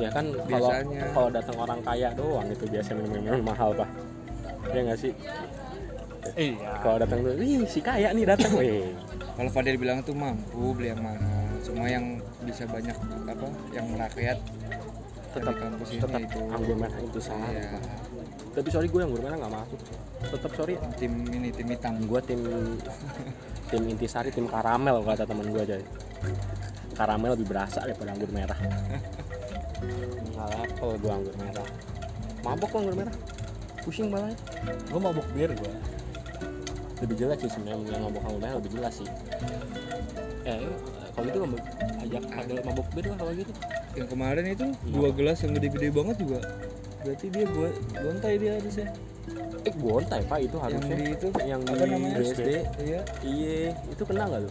Ya 0.00 0.10
kan 0.10 0.24
kalau 0.42 0.70
Biasanya. 0.72 1.00
kalau 1.12 1.28
datang 1.28 1.56
orang 1.58 1.80
kaya 1.80 2.08
doang 2.12 2.46
itu 2.48 2.64
biasa 2.64 2.90
minum 2.94 3.10
minum 3.14 3.42
mahal 3.42 3.70
pak 3.72 3.88
ya 4.70 4.80
nggak 4.82 4.98
sih 4.98 5.12
iya 6.34 6.72
kalau 6.80 6.96
datang 6.96 7.18
tuh 7.20 7.32
ih 7.36 7.60
si 7.64 7.80
kaya 7.80 8.08
nih 8.10 8.24
datang 8.24 8.52
weh 8.54 8.88
Kalau 9.30 9.48
Fadil 9.48 9.76
bilang 9.76 10.00
tuh 10.00 10.12
mampu 10.12 10.76
beli 10.76 10.92
yang 10.92 11.00
mahal. 11.00 11.16
Cuma 11.64 11.88
yang 11.88 12.04
bisa 12.44 12.68
banyak 12.68 12.92
apa? 13.24 13.48
Yang 13.72 13.86
rakyat 13.96 14.38
tetap 15.30 15.54
di 15.54 15.62
kampus 15.62 15.88
ini 15.88 16.00
tetap 16.02 16.20
itu. 16.20 16.40
anggur 16.44 16.76
merah 16.76 16.98
itu 16.98 17.20
salah 17.22 17.48
Iya. 17.48 17.64
Pak. 17.70 17.82
tapi 18.50 18.68
sorry 18.68 18.86
gue 18.90 19.00
anggur 19.00 19.22
merah 19.22 19.36
nggak 19.38 19.52
masuk 19.54 19.80
tetap 20.26 20.50
sorry 20.52 20.74
Tim 20.98 21.12
ini 21.30 21.48
tim 21.48 21.68
hitam. 21.68 21.94
gue 22.02 22.20
tim 22.20 22.40
tim 23.70 23.82
intisari 23.86 24.28
tim 24.28 24.44
karamel 24.44 25.00
kata 25.00 25.22
teman 25.22 25.46
gue 25.48 25.62
aja 25.62 25.76
karamel 26.92 27.32
lebih 27.32 27.46
berasa 27.46 27.80
daripada 27.80 28.10
anggur 28.10 28.28
merah 28.28 28.58
nggak 29.82 30.48
level 30.50 30.90
gue 30.96 31.10
anggur 31.10 31.34
merah 31.36 31.68
mabok 32.40 32.72
anggur 32.74 32.94
merah 32.94 33.14
pusing 33.80 34.08
balanya 34.08 34.36
gue 34.86 35.00
mabuk 35.00 35.26
bir 35.32 35.50
gue 35.50 35.72
lebih 37.00 37.16
jelas 37.16 37.36
sih 37.40 37.48
sebenarnya 37.48 37.90
yang 37.90 38.02
mabok 38.04 38.22
anggur 38.24 38.40
merah 38.40 38.56
lebih 38.58 38.72
jelas 38.74 38.94
sih 38.96 39.08
eh 40.42 40.60
kalau 41.10 41.24
gitu 41.26 41.38
mabok 41.42 41.62
ajak 42.00 42.22
ada 42.30 42.52
mabok 42.62 42.86
bir 42.92 43.04
lah 43.06 43.16
kalau 43.18 43.32
gitu 43.34 43.52
Yang 43.90 44.08
kemarin 44.08 44.44
itu 44.46 44.66
dua 44.86 45.10
gelas 45.10 45.42
yang 45.42 45.50
gede-gede 45.50 45.90
banget 45.90 46.14
juga. 46.16 46.38
Berarti 47.02 47.26
dia 47.26 47.42
gua 47.44 47.68
gontai 47.98 48.38
dia 48.38 48.52
harusnya. 48.54 48.86
eh 49.60 49.74
gontai 49.74 50.22
pak 50.22 50.38
itu 50.40 50.54
Yang 50.54 50.62
harusnya 50.62 50.94
di 50.94 51.06
itu 51.10 51.28
yang 51.42 51.60
apa 51.60 51.74
di 51.74 51.90
namanya? 51.90 52.14
BSD 52.16 52.50
Iya. 52.78 53.00
iya 53.20 53.58
itu 53.84 54.02
kena 54.06 54.22
nggak 54.24 54.40
lu 54.40 54.50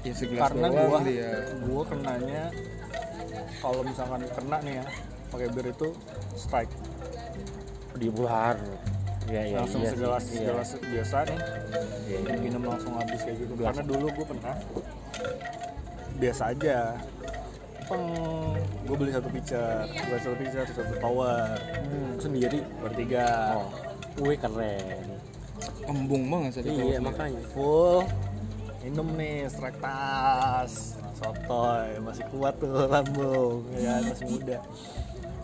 Ya 0.00 0.12
segelas 0.14 0.42
karena 0.46 0.66
gua 0.70 0.98
dia. 1.02 1.30
gua 1.66 1.82
kenanya 1.84 2.42
kalau 3.64 3.80
misalkan 3.80 4.20
kena 4.28 4.58
nih 4.60 4.74
ya 4.76 4.84
pakai 5.32 5.48
bir 5.56 5.66
itu 5.72 5.88
strike. 6.36 6.72
Di 7.96 8.12
luar 8.12 8.60
ya 9.24 9.40
ya 9.40 9.64
langsung 9.64 9.80
iya 9.80 9.96
segelas 9.96 10.22
sih. 10.28 10.36
Iya. 10.36 10.52
segelas 10.52 10.68
biasa 10.84 11.16
nih. 11.24 11.38
Iya, 12.04 12.18
iya. 12.28 12.36
minum 12.36 12.62
langsung 12.68 12.92
habis 13.00 13.20
kayak 13.24 13.40
gitu. 13.40 13.52
Gelas. 13.56 13.66
karena 13.72 13.82
dulu 13.88 14.06
gue 14.12 14.26
pernah 14.28 14.56
biasa 16.20 16.42
aja. 16.52 16.78
Peng 17.84 18.04
gue 18.84 18.96
beli 18.96 19.12
satu 19.12 19.28
pitcher 19.32 19.88
gue 19.88 20.18
satu 20.20 20.36
pitcher 20.40 20.64
satu 20.68 20.94
tower 21.00 21.56
Hmm, 21.88 22.12
sendiri 22.20 22.60
bertiga. 22.84 23.60
Oh. 23.64 23.68
Wih 24.28 24.36
keren. 24.36 25.08
Embung 25.88 26.28
banget 26.28 26.60
tadi 26.60 26.68
iya 26.72 27.00
makanya. 27.00 27.40
Full 27.56 28.04
minum 28.84 29.08
nih 29.16 29.48
strike 29.48 29.80
tas 29.80 31.00
sotoy 31.14 31.88
masih 32.02 32.24
kuat 32.34 32.54
tuh 32.58 32.86
lambung 32.92 33.64
ya 33.78 34.02
masih 34.02 34.26
muda. 34.28 34.58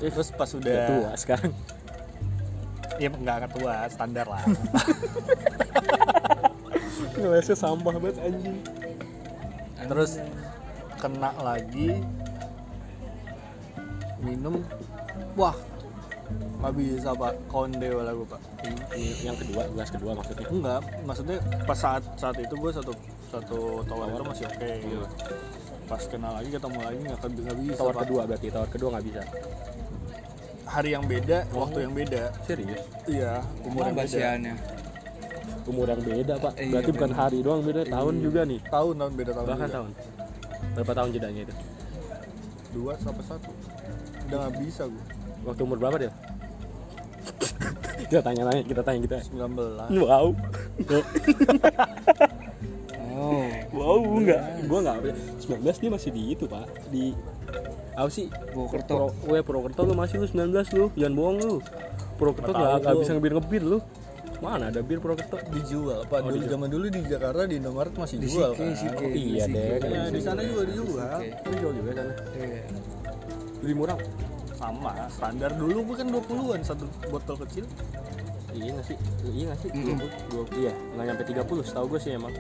Terus 0.01 0.29
pas 0.35 0.51
udah 0.53 0.77
tua 0.91 1.11
sekarang. 1.15 1.53
Ya 2.99 3.09
nggak 3.09 3.55
tua 3.57 3.89
standar 3.89 4.27
lah. 4.29 4.43
Ngelesnya 7.21 7.57
sampah 7.57 7.95
banget 7.97 8.17
anjing. 8.21 8.59
Terus 9.89 10.21
kena 11.01 11.33
lagi 11.41 12.05
minum 14.21 14.61
wah 15.39 15.57
nggak 16.61 16.73
bisa 16.77 17.17
pak. 17.17 17.33
Konde 17.49 17.89
lah 17.89 18.13
gue 18.13 18.29
pak. 18.29 18.41
Yang 19.25 19.37
kedua 19.47 19.63
gelas 19.73 19.91
kedua 19.93 20.13
maksudnya? 20.13 20.47
Enggak 20.49 20.81
maksudnya 21.05 21.39
pas 21.65 21.79
saat 21.79 22.05
saat 22.21 22.37
itu 22.37 22.53
gue 22.57 22.73
satu 22.73 22.93
satu 23.31 23.59
tower 23.87 24.21
masih 24.27 24.45
oke. 24.47 24.71
Gitu. 24.83 25.07
pas 25.87 26.03
kenal 26.07 26.33
lagi 26.39 26.49
ketemu 26.51 26.79
lagi 26.87 26.99
nggak 27.03 27.19
nggak 27.19 27.57
bisa 27.67 27.79
tower 27.79 27.95
Pak. 27.95 28.03
kedua 28.07 28.23
berarti 28.27 28.47
tower 28.51 28.69
kedua 28.71 28.89
nggak 28.95 29.05
bisa? 29.11 29.23
Hari 30.71 30.91
yang 30.95 31.05
beda 31.05 31.39
Oh. 31.51 31.67
waktu 31.67 31.79
yang 31.83 31.95
beda. 31.95 32.23
Serius? 32.47 32.83
Iya 33.07 33.43
umur 33.63 33.83
yang 33.87 33.97
beda. 33.99 34.31
umur 35.67 35.87
yang 35.87 36.03
beda 36.03 36.35
pak. 36.37 36.53
Iya, 36.59 36.71
berarti 36.73 36.91
bukan 36.91 37.11
bener. 37.11 37.21
hari 37.23 37.39
doang 37.43 37.63
beda 37.63 37.83
tahun 37.87 38.15
juga 38.19 38.41
nih. 38.43 38.61
Tahun 38.67 38.95
tahun 38.97 39.13
beda 39.15 39.31
tahun 39.35 39.47
bahkan 39.47 39.67
juga. 39.67 39.77
tahun. 39.79 39.91
Berapa 40.71 40.93
tahun 40.95 41.11
jedanya 41.11 41.41
itu? 41.47 41.55
Dua 42.71 42.93
sampai 42.99 43.25
satu. 43.27 43.51
Udah 44.27 44.37
nggak 44.41 44.55
bisa 44.63 44.83
gue 44.87 45.05
waktu 45.43 45.61
umur 45.63 45.79
berapa 45.79 45.97
dia? 45.99 46.13
Kita 48.01 48.23
tanya 48.23 48.43
tanya 48.47 48.63
kita 48.67 48.83
tanya 48.83 49.01
kita 49.03 49.17
19 49.27 49.99
wow. 50.03 50.27
Wow, 53.81 54.05
enggak. 54.21 54.41
Gua 54.69 54.79
enggak. 54.85 54.97
19 55.41 55.81
dia 55.81 55.91
masih 55.91 56.11
di 56.13 56.23
itu, 56.37 56.45
Pak. 56.45 56.67
Di 56.93 57.17
apa 57.97 58.11
sih? 58.13 58.29
Purwokerto. 58.29 58.93
Pro, 58.93 59.09
gue 59.25 59.39
Purwokerto 59.41 59.81
lu 59.89 59.95
masih 59.97 60.21
lu 60.21 60.27
19 60.29 60.77
lu. 60.77 60.87
Jangan 61.01 61.15
bohong 61.17 61.39
lu. 61.41 61.57
Purwokerto 62.21 62.53
enggak 62.53 62.71
enggak 62.85 62.93
gua. 62.93 63.01
bisa 63.01 63.11
ngebir 63.17 63.33
ngebir 63.41 63.63
lu. 63.65 63.79
Mana 64.41 64.73
ada 64.73 64.81
bir 64.81 65.01
Purwokerto? 65.01 65.37
dijual 65.53 66.09
pak 66.09 66.25
dulu 66.25 66.45
zaman 66.49 66.69
dulu 66.73 66.89
di 66.89 67.01
Jakarta 67.05 67.45
di 67.45 67.61
Indomaret 67.61 67.93
masih 67.93 68.17
Di 68.25 68.29
jual 68.29 68.57
Sike, 68.57 68.61
kan 68.65 68.73
Sike. 68.73 69.05
Oh, 69.05 69.13
iya 69.13 69.45
deh. 69.45 69.77
Iya, 69.85 70.03
di 70.09 70.21
sana 70.21 70.41
juga 70.41 70.63
dijual 70.65 71.21
jual 71.61 71.73
juga 71.77 71.91
sana. 71.93 72.13
Iya. 72.37 72.63
Lebih 73.65 73.77
murah. 73.77 74.01
sama 74.61 74.93
standar 75.09 75.57
dulu 75.57 75.97
bukan 75.97 76.13
20-an 76.13 76.61
satu 76.61 76.85
botol 77.09 77.41
kecil 77.49 77.65
Iya 78.51 78.77
nggak 78.77 78.87
sih? 78.93 78.97
Iya 79.31 79.45
nggak 79.49 79.61
sih? 79.63 79.71
Mm-mm. 79.71 79.97
20, 80.35 80.51
20, 80.51 80.63
iya, 80.67 80.73
nggak 80.75 81.05
nyampe 81.07 81.23
30 81.23 81.69
setahu 81.71 81.87
gue 81.95 82.01
sih 82.03 82.13
emang. 82.19 82.35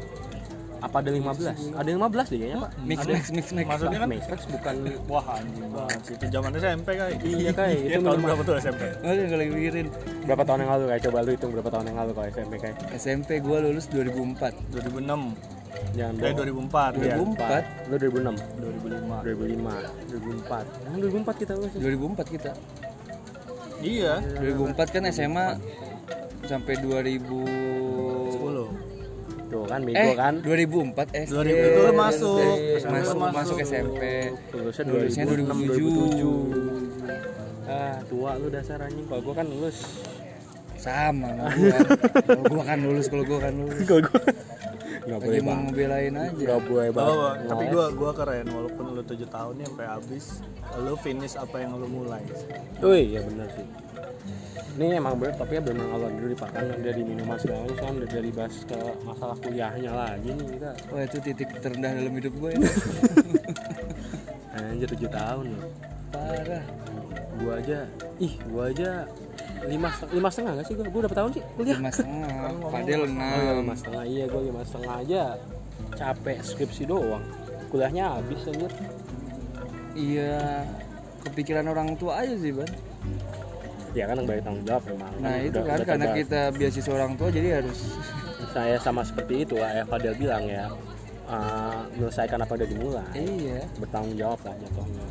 Apa 0.80 0.96
ada 0.98 1.10
15? 1.10 1.76
Ada 1.76 1.88
15 1.90 2.26
deh 2.26 2.38
kayaknya, 2.38 2.58
Pak. 2.58 2.70
Mix 2.80 2.98
Ada. 2.98 3.12
mix 3.12 3.24
mix 3.30 3.46
mix. 3.52 3.66
Maksudnya 3.66 3.98
kan- 3.98 4.10
Max 4.10 4.22
Max 4.26 4.40
bukan 4.46 4.74
wah 5.06 5.24
anjing 5.30 5.68
banget 5.70 6.00
sih 6.02 6.14
itu 6.16 6.26
zaman 6.30 6.50
SMP 6.52 6.88
kayak 6.90 7.12
Iya, 7.20 7.50
Kai. 7.52 7.76
Itu 7.86 8.00
tahun 8.00 8.20
berapa 8.20 8.42
tuh 8.42 8.54
SMP 8.56 8.82
Oh, 8.98 9.10
yang 9.10 9.28
gue 9.28 9.38
lagi 9.38 9.50
mikirin. 9.50 9.86
berapa 10.24 10.42
tahun 10.42 10.58
yang 10.58 10.70
lalu 10.70 10.84
kayak 10.88 11.02
coba 11.04 11.18
lu 11.20 11.30
hitung 11.30 11.50
berapa 11.52 11.70
tahun 11.70 11.84
yang 11.86 11.98
lalu 11.98 12.10
kalau 12.10 12.28
SMP 12.28 12.52
kayak 12.56 12.76
SMP 12.94 13.28
gue 13.38 13.56
lulus 13.60 13.86
2004. 13.86 14.52
2006 14.70 15.36
jangan 15.90 16.14
eh 16.16 16.32
bohong. 16.32 16.36
2004 16.66 16.92
ya 16.98 17.14
2004. 17.16 17.64
Lu 17.86 17.94
2006, 17.96 18.34
2005 18.56 19.16
2005, 19.22 19.74
2004. 20.08 20.64
Emang 20.82 20.98
2004 21.00 21.36
kita 21.36 21.52
lu 21.54 21.66
sih. 21.66 21.78
2004 21.78 22.26
kita. 22.30 22.52
iya 23.80 24.14
2004 24.36 24.92
kan 24.92 25.02
SMA 25.08 25.46
sampai 26.42 26.74
2000 26.76 27.20
10 27.20 27.69
Tuh 29.50 29.66
kan 29.66 29.80
Eh, 29.82 29.86
bego 29.90 30.12
kan. 30.14 30.34
2004 30.40 31.08
SD. 31.26 31.34
2000 31.34 31.50
itu 31.50 31.80
lu 31.82 31.92
masuk. 31.92 32.38
Masuk, 32.86 33.16
masuk. 33.18 33.34
masuk 33.34 33.56
SMP. 33.60 34.02
Lulusnya 34.54 34.84
Lulusnya 34.86 35.24
2006, 35.26 35.58
2007. 35.66 36.30
2007. 37.02 37.66
Ah, 37.66 37.96
tua 38.06 38.30
lu 38.38 38.46
dasar 38.48 38.78
anjing. 38.80 39.06
Kalau 39.06 39.22
gua 39.22 39.34
kan 39.34 39.46
lulus. 39.46 39.78
Sama 40.80 41.28
sama 41.28 41.50
gua. 41.58 41.78
Kalau 42.24 42.42
gua 42.46 42.62
kan 42.64 42.78
lulus, 42.78 43.06
kalau 43.06 43.24
gua 43.26 43.38
kan 43.42 43.52
lulus. 43.52 43.82
Kalau 43.84 44.02
gua 44.06 44.20
Enggak 45.00 45.20
boleh 45.22 45.40
mau 45.40 45.56
ngebelain 45.64 46.12
aja. 46.14 46.30
Enggak 46.30 46.60
boleh 46.68 46.88
bang. 46.92 47.06
Oh, 47.08 47.32
tapi 47.48 47.64
gua 47.68 47.86
gua 47.90 48.10
keren 48.14 48.46
walaupun 48.46 48.84
lu 48.94 49.02
7 49.02 49.26
tahun 49.26 49.52
nih 49.56 49.66
sampai 49.66 49.86
habis 49.88 50.24
lu 50.78 50.94
finish 50.94 51.34
apa 51.34 51.56
yang 51.58 51.74
lu 51.74 51.88
mulai 51.88 52.22
Wih, 52.78 53.18
ya 53.18 53.20
benar 53.26 53.48
sih. 53.50 53.66
Ini 54.80 54.96
emang 54.96 55.18
bener, 55.20 55.34
tapi 55.36 55.58
ya 55.58 55.62
bener 55.62 55.82
ngalor 55.82 56.12
dulu 56.14 56.34
pak 56.38 56.56
kan 56.56 56.64
dari 56.80 57.02
minuman 57.04 57.36
segala 57.36 57.68
macam 57.68 58.00
udah 58.00 58.10
dari 58.10 58.30
bahas 58.32 58.56
ke 58.64 58.78
masalah 59.04 59.36
kuliahnya 59.42 59.92
lagi 59.92 60.30
nih 60.30 60.46
kita. 60.56 60.70
Wah 60.88 61.02
itu 61.04 61.18
titik 61.20 61.48
terendah 61.60 61.90
dalam 62.00 62.12
hidup 62.16 62.32
gue 62.38 62.50
ya. 62.54 62.60
Anjir 64.60 64.88
7 64.88 65.10
tahun 65.10 65.44
loh. 65.52 65.64
Parah. 66.10 66.64
Gua 67.40 67.56
aja, 67.56 67.88
ih 68.20 68.34
gua 68.52 68.68
aja 68.68 69.08
lima 69.64 69.88
setengah, 69.92 70.12
lima 70.16 70.28
setengah 70.28 70.52
nggak 70.56 70.66
sih 70.68 70.74
gua? 70.76 70.84
Gua 70.88 71.00
udah 71.00 71.10
berapa 71.10 71.16
tahun 71.16 71.30
sih 71.32 71.42
kuliah? 71.56 71.76
Lima 71.80 71.92
setengah. 71.92 72.28
Padel 72.68 73.00
Oh 73.00 73.08
iya 73.08 73.52
lima 73.56 73.62
enam. 73.64 73.76
setengah, 73.76 74.04
iya 74.04 74.24
gua 74.28 74.42
lima 74.44 74.62
setengah 74.64 74.94
aja. 75.00 75.22
Capek 75.96 76.38
skripsi 76.44 76.82
doang. 76.84 77.24
Kuliahnya 77.72 78.04
habis 78.20 78.44
anjir. 78.44 78.72
Iya. 79.96 80.68
Kepikiran 81.20 81.68
orang 81.68 81.96
tua 81.96 82.24
aja 82.24 82.34
sih 82.36 82.52
ban. 82.52 82.68
Ya 83.90 84.04
kan 84.06 84.14
yang 84.16 84.28
banyak 84.28 84.44
tanggung 84.44 84.64
jawab 84.64 84.82
emang. 84.86 85.12
Nah 85.18 85.36
itu 85.38 85.50
Udah- 85.52 85.66
kan 85.66 85.76
udah 85.76 85.86
karena 85.86 86.06
coba. 86.06 86.16
kita 86.16 86.40
beasiswa 86.54 86.92
orang 86.94 87.12
tua 87.14 87.28
jadi 87.28 87.48
harus 87.58 87.78
saya 88.50 88.76
sama 88.78 89.02
seperti 89.02 89.34
itu 89.42 89.54
ya 89.58 89.82
Fadel 89.84 90.14
bilang 90.14 90.44
ya. 90.46 90.66
Uh, 91.30 91.86
menyelesaikan 91.94 92.42
apa 92.42 92.58
udah 92.58 92.66
dimulai. 92.66 93.06
Iya. 93.14 93.62
Bertanggung 93.78 94.18
jawab 94.18 94.38
lah 94.42 94.54
jatuhnya. 94.58 95.06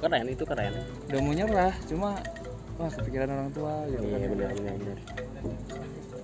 Keren 0.00 0.26
itu 0.26 0.42
keren. 0.42 0.72
Udah 1.06 1.20
mau 1.22 1.30
nyerah 1.30 1.74
cuma 1.86 2.10
wah 2.74 2.90
kepikiran 2.90 3.28
orang 3.28 3.50
tua 3.52 3.72
gitu 3.86 4.02
kan. 4.02 4.18
iya 4.18 4.26
benar 4.26 4.50
benar 4.50 4.74
benar. 4.74 4.98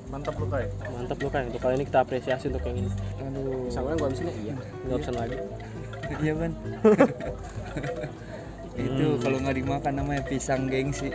Mantap 0.07 0.35
lu 0.39 0.47
kayak 0.47 0.71
mantap 0.89 1.19
loh 1.19 1.31
kan 1.31 1.43
untuk 1.47 1.61
kali 1.61 1.75
ini 1.77 1.85
kita 1.85 1.99
apresiasi 2.03 2.45
untuk 2.51 2.63
yang 2.65 2.79
ini. 2.81 2.91
Aduh. 3.21 3.67
sama 3.69 3.87
yang 3.93 3.99
gua 3.99 4.09
habisin 4.11 4.27
ya 4.27 4.35
iya. 4.41 4.55
Nggak 4.83 4.99
pesan 4.99 5.15
lagi. 5.15 5.37
Iya 6.23 6.33
ban. 6.35 6.53
itu 8.77 9.07
kalau 9.25 9.41
nggak 9.41 9.57
dimakan 9.57 9.93
namanya 9.97 10.23
pisang 10.29 10.69
gengsi. 10.69 11.09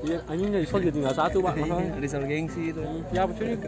iya 0.00 0.16
anjing 0.30 0.48
dari 0.54 0.64
sol 0.64 0.80
jadi 0.80 0.94
tinggal 0.94 1.14
satu 1.14 1.42
pak 1.42 1.54
masalahnya. 1.58 1.92
Risol 1.98 2.24
gengsi 2.24 2.70
itu. 2.70 2.82
ya 3.10 3.26
apa 3.26 3.32
sih 3.36 3.58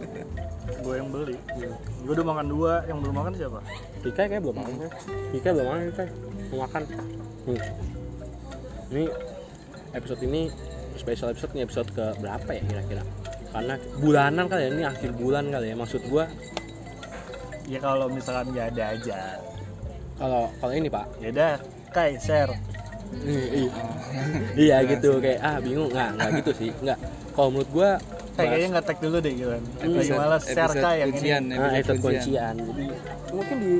gue 0.82 0.94
yang 0.94 1.08
beli. 1.10 1.36
Gue 2.06 2.12
udah 2.14 2.26
makan 2.26 2.46
dua. 2.46 2.72
Yang 2.86 2.98
belum 3.06 3.14
makan 3.14 3.32
siapa? 3.34 3.60
Kika 4.02 4.22
kayak 4.30 4.42
belum 4.42 4.56
makan 4.58 4.72
Kika 5.34 5.48
belum 5.54 5.66
makan 5.66 5.82
Kika 5.90 6.04
mau 6.52 6.68
makan? 6.68 6.82
Hmm. 7.42 7.60
ini 8.92 9.08
episode 9.96 10.20
ini 10.22 10.52
special 10.94 11.32
episode 11.32 11.50
ini 11.56 11.64
episode 11.64 11.88
ke 11.90 12.04
berapa 12.22 12.50
ya 12.54 12.62
kira-kira? 12.68 13.02
Karena 13.50 13.74
bulanan 13.98 14.44
kali 14.46 14.62
ya 14.62 14.70
ini 14.70 14.84
akhir 14.86 15.10
bulan 15.16 15.50
kali 15.50 15.72
ya. 15.72 15.76
Maksud 15.76 16.02
gua 16.06 16.28
ya 17.66 17.78
kalau 17.82 18.06
misalkan 18.12 18.52
nggak 18.52 18.66
ada 18.76 18.84
aja. 18.94 19.18
Kalau 20.20 20.52
kalau 20.60 20.72
ini 20.76 20.88
pak. 20.92 21.06
Ya 21.18 21.28
udah 21.34 21.52
kai 21.94 22.16
share 22.18 22.56
iya, 23.22 23.70
iya 24.56 24.76
gitu 24.88 25.20
kayak 25.20 25.40
ah 25.44 25.56
bingung. 25.60 25.92
Nggak 25.92 26.10
nggak 26.16 26.30
gitu 26.42 26.50
sih. 26.56 26.70
Nggak. 26.80 26.98
Kalau 27.32 27.48
menurut 27.52 27.70
gua 27.72 27.90
Kai 28.32 28.48
kayaknya 28.48 28.68
nggak 28.72 28.86
tag 28.88 28.98
dulu 29.04 29.16
deh 29.20 29.32
gitu 29.36 29.48
kan 29.52 29.62
lagi 29.92 30.12
malas 30.16 30.42
share 30.48 30.72
kai 30.72 31.04
yang 31.04 31.12
ini. 31.12 31.20
kuncian, 31.20 31.42
nah 31.52 31.68
episode 31.76 31.76
episode 31.76 32.00
kuncian. 32.00 32.54
jadi 32.64 32.84
mungkin 33.28 33.56
di 33.60 33.72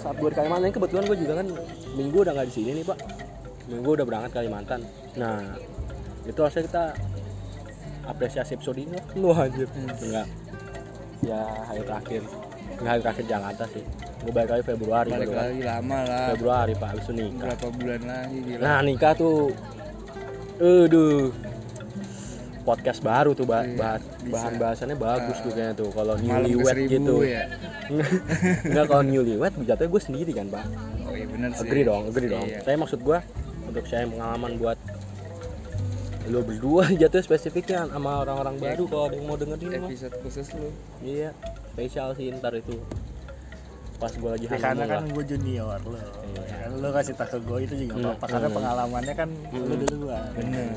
saat 0.00 0.16
gue 0.16 0.28
di 0.32 0.36
Kalimantan 0.40 0.64
ini 0.64 0.72
kebetulan 0.72 1.04
gue 1.04 1.18
juga 1.20 1.32
kan 1.36 1.46
minggu 1.92 2.18
udah 2.24 2.32
nggak 2.32 2.48
di 2.48 2.54
sini 2.56 2.70
nih 2.80 2.84
pak. 2.88 2.98
Minggu 3.68 3.90
udah 3.92 4.06
berangkat 4.08 4.30
Kalimantan. 4.32 4.80
Nah 5.20 5.40
itu 6.24 6.38
harusnya 6.40 6.64
kita 6.64 6.84
apresiasi 8.08 8.56
episode 8.56 8.80
ini 8.80 8.96
lu 9.20 9.36
anjir. 9.36 9.68
Enggak. 9.76 10.28
Ya 11.20 11.44
hari 11.68 11.84
terakhir 11.84 12.22
nggak 12.76 12.88
hari 12.88 13.00
terakhir 13.00 13.24
Jakarta 13.26 13.64
sih 13.68 13.84
gue 14.18 14.32
balik 14.32 14.50
lagi 14.50 14.64
Februari 14.64 15.08
Balik 15.10 15.28
kan. 15.28 15.36
lagi 15.44 15.60
lama 15.62 15.98
lah. 16.02 16.26
Februari 16.32 16.72
pak 16.74 16.88
abis 16.90 17.04
itu 17.04 17.12
nikah 17.14 17.44
Berapa 17.46 17.68
bulan 17.72 18.02
lagi 18.04 18.36
gila. 18.40 18.58
nah 18.58 18.78
nikah 18.80 19.12
tuh 19.14 19.38
aduh 20.56 21.28
podcast 22.64 23.00
baru 23.00 23.30
tuh 23.30 23.44
bah 23.44 23.60
Iya, 23.62 23.76
bah- 23.76 24.04
bahan 24.24 24.54
bahasannya 24.56 24.96
bagus 24.96 25.36
tuh 25.38 25.50
kayaknya 25.50 25.74
tuh 25.76 25.90
kalau 25.90 26.16
newlywed 26.16 26.76
gitu 26.88 27.14
ya. 27.22 27.44
Enggak 28.64 28.84
kalau 28.86 29.04
newlywed 29.04 29.52
jatuhnya 29.60 29.90
gue 29.90 30.02
sendiri 30.02 30.32
kan 30.32 30.48
pak 30.48 30.64
Oh 31.04 31.12
iya 31.12 31.26
benar 31.26 31.52
sih. 31.52 31.60
Agree 31.62 31.84
dong, 31.84 32.08
agree 32.08 32.26
dong 32.26 32.46
Iya. 32.46 32.64
Saya 32.64 32.76
maksud 32.76 33.00
gue 33.00 33.18
untuk 33.64 33.84
saya 33.84 34.06
pengalaman 34.06 34.56
buat 34.56 34.73
lo 36.26 36.40
berdua 36.40 36.84
jatuh 37.00 37.20
spesifiknya 37.20 37.84
sama 37.86 38.22
orang-orang 38.22 38.54
Iya. 38.54 38.64
baru 38.70 38.84
kalau 38.86 39.04
ada 39.04 39.14
yang 39.14 39.26
mau 39.26 39.36
dengerin 39.36 39.70
mah. 39.76 39.88
Episode 39.88 40.16
khusus 40.20 40.46
lu. 40.52 40.68
Iya, 41.00 41.30
spesial 41.70 42.08
sih 42.12 42.32
ntar 42.32 42.54
itu 42.54 42.76
pas 43.94 44.10
gue 44.10 44.26
lagi 44.26 44.44
Ya, 44.44 44.58
karena 44.58 44.84
kan 44.86 45.06
gue 45.06 45.24
junior 45.24 45.78
lo 45.80 45.94
Iya. 45.94 46.42
kan 46.60 46.70
lo 46.74 46.88
kasih 46.90 47.14
tak 47.14 47.28
ke 47.28 47.38
gue 47.38 47.58
itu 47.62 47.74
juga 47.78 47.94
Hmm, 47.94 48.04
apa-apa 48.06 48.26
karena 48.28 48.48
hmm. 48.48 48.56
pengalamannya 48.58 49.14
kan 49.14 49.28
lo 49.54 49.74
duluan 49.78 50.24
Bener. 50.34 50.68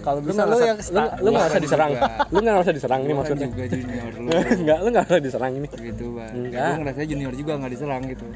kalau 0.00 0.20
bisa 0.20 0.42
lo 0.42 0.56
yang 0.58 0.78
lu, 0.80 1.00
lu 1.20 1.28
nggak 1.30 1.46
usah 1.46 1.60
diserang, 1.60 1.92
lu 2.26 2.38
nggak 2.40 2.56
usah 2.58 2.72
diserang 2.72 3.00
ini 3.00 3.08
kan 3.08 3.18
maksudnya. 3.20 3.46
juga 3.46 3.64
junior 3.68 4.10
lu. 4.10 4.28
Enggak, 4.58 4.78
lu 4.80 4.88
nggak 4.90 5.04
usah 5.06 5.20
diserang 5.20 5.52
ini. 5.54 5.68
gitu 5.70 6.06
bang. 6.10 6.32
Enggak. 6.32 6.64
gue 6.66 6.78
ngerasa 6.80 7.00
junior 7.06 7.32
juga 7.36 7.52
nggak 7.54 7.70
diserang 7.70 8.02
gitu. 8.08 8.26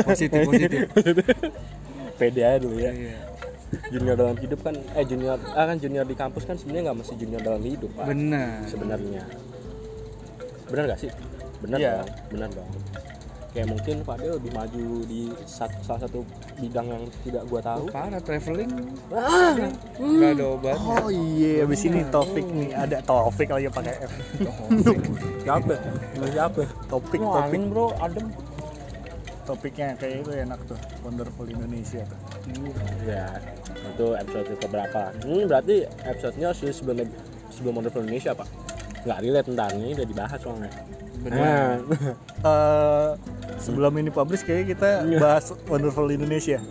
positif 0.00 0.40
positif. 0.46 0.80
Pede 2.18 2.40
aja 2.40 2.56
dulu 2.56 2.78
ya. 2.78 2.92
Junior 3.88 4.14
dalam 4.14 4.36
hidup 4.36 4.62
kan, 4.62 4.74
eh 4.94 5.02
junior, 5.02 5.36
ah 5.52 5.66
kan 5.66 5.76
junior 5.76 6.02
di 6.02 6.14
kampus 6.14 6.42
kan 6.42 6.54
sebenarnya 6.54 6.90
nggak 6.90 6.98
mesti 7.02 7.14
junior 7.16 7.42
dalam 7.42 7.60
hidup 7.60 7.90
pak. 7.92 8.06
Benar. 8.06 8.62
sebenarnya. 8.64 9.22
Benar 10.66 10.82
gak 10.88 10.98
sih? 10.98 11.10
Benar 11.56 11.78
Iya. 11.78 11.92
dong 11.96 12.08
benar 12.28 12.48
dong. 12.52 12.70
Kayak 13.48 13.72
mungkin 13.72 13.96
Pak 14.04 14.16
Del 14.20 14.36
lebih 14.36 14.52
maju 14.52 14.84
di 15.08 15.20
sat- 15.48 15.80
salah 15.80 16.04
satu 16.04 16.20
bidang 16.60 16.92
yang 16.92 17.02
tidak 17.24 17.48
gua 17.48 17.64
tahu. 17.64 17.88
Parah 17.88 18.20
traveling. 18.20 18.68
Ah, 19.08 19.56
nggak 19.96 20.30
ada 20.36 20.44
obatnya. 20.52 20.92
oh 21.00 21.08
iya 21.08 21.64
abis 21.64 21.88
ini 21.88 22.04
topik 22.06 22.44
nih. 22.44 22.76
Ada 22.76 23.00
topik 23.00 23.48
lagi 23.48 23.72
pakai 23.72 23.94
F. 24.04 24.12
Siapa? 25.40 25.72
Lu 26.20 26.26
siapa? 26.28 26.62
Topik 26.84 27.16
topik. 27.16 27.40
angin 27.48 27.62
bro 27.72 27.96
adem 27.96 28.28
topiknya 29.46 29.94
kayak 29.94 30.26
itu 30.26 30.30
enak 30.34 30.58
tuh 30.66 30.78
wonderful 31.06 31.46
Indonesia 31.46 32.02
tuh. 32.02 32.18
Ya 33.06 33.30
itu 33.94 34.06
episode 34.18 34.50
keberapa? 34.58 35.14
Lah 35.14 35.22
hmm, 35.22 35.46
berarti 35.46 35.76
episodenya 36.04 36.50
sih 36.52 36.74
sebelum 36.74 37.06
sebelum 37.54 37.78
Wonderful 37.80 38.02
Indonesia 38.04 38.34
pak. 38.34 38.48
Nggak 39.06 39.18
relate 39.22 39.48
ntar 39.54 39.70
ini 39.78 39.94
udah 39.94 40.06
dibahas 40.06 40.38
soalnya. 40.42 40.70
Benar. 41.22 41.78
Eh, 42.46 43.10
sebelum 43.58 43.90
ini 43.98 44.12
publish 44.12 44.46
kayaknya 44.46 44.66
kita 44.76 44.90
Iya. 45.08 45.18
bahas 45.18 45.50
wonderful 45.66 46.06
Indonesia. 46.06 46.62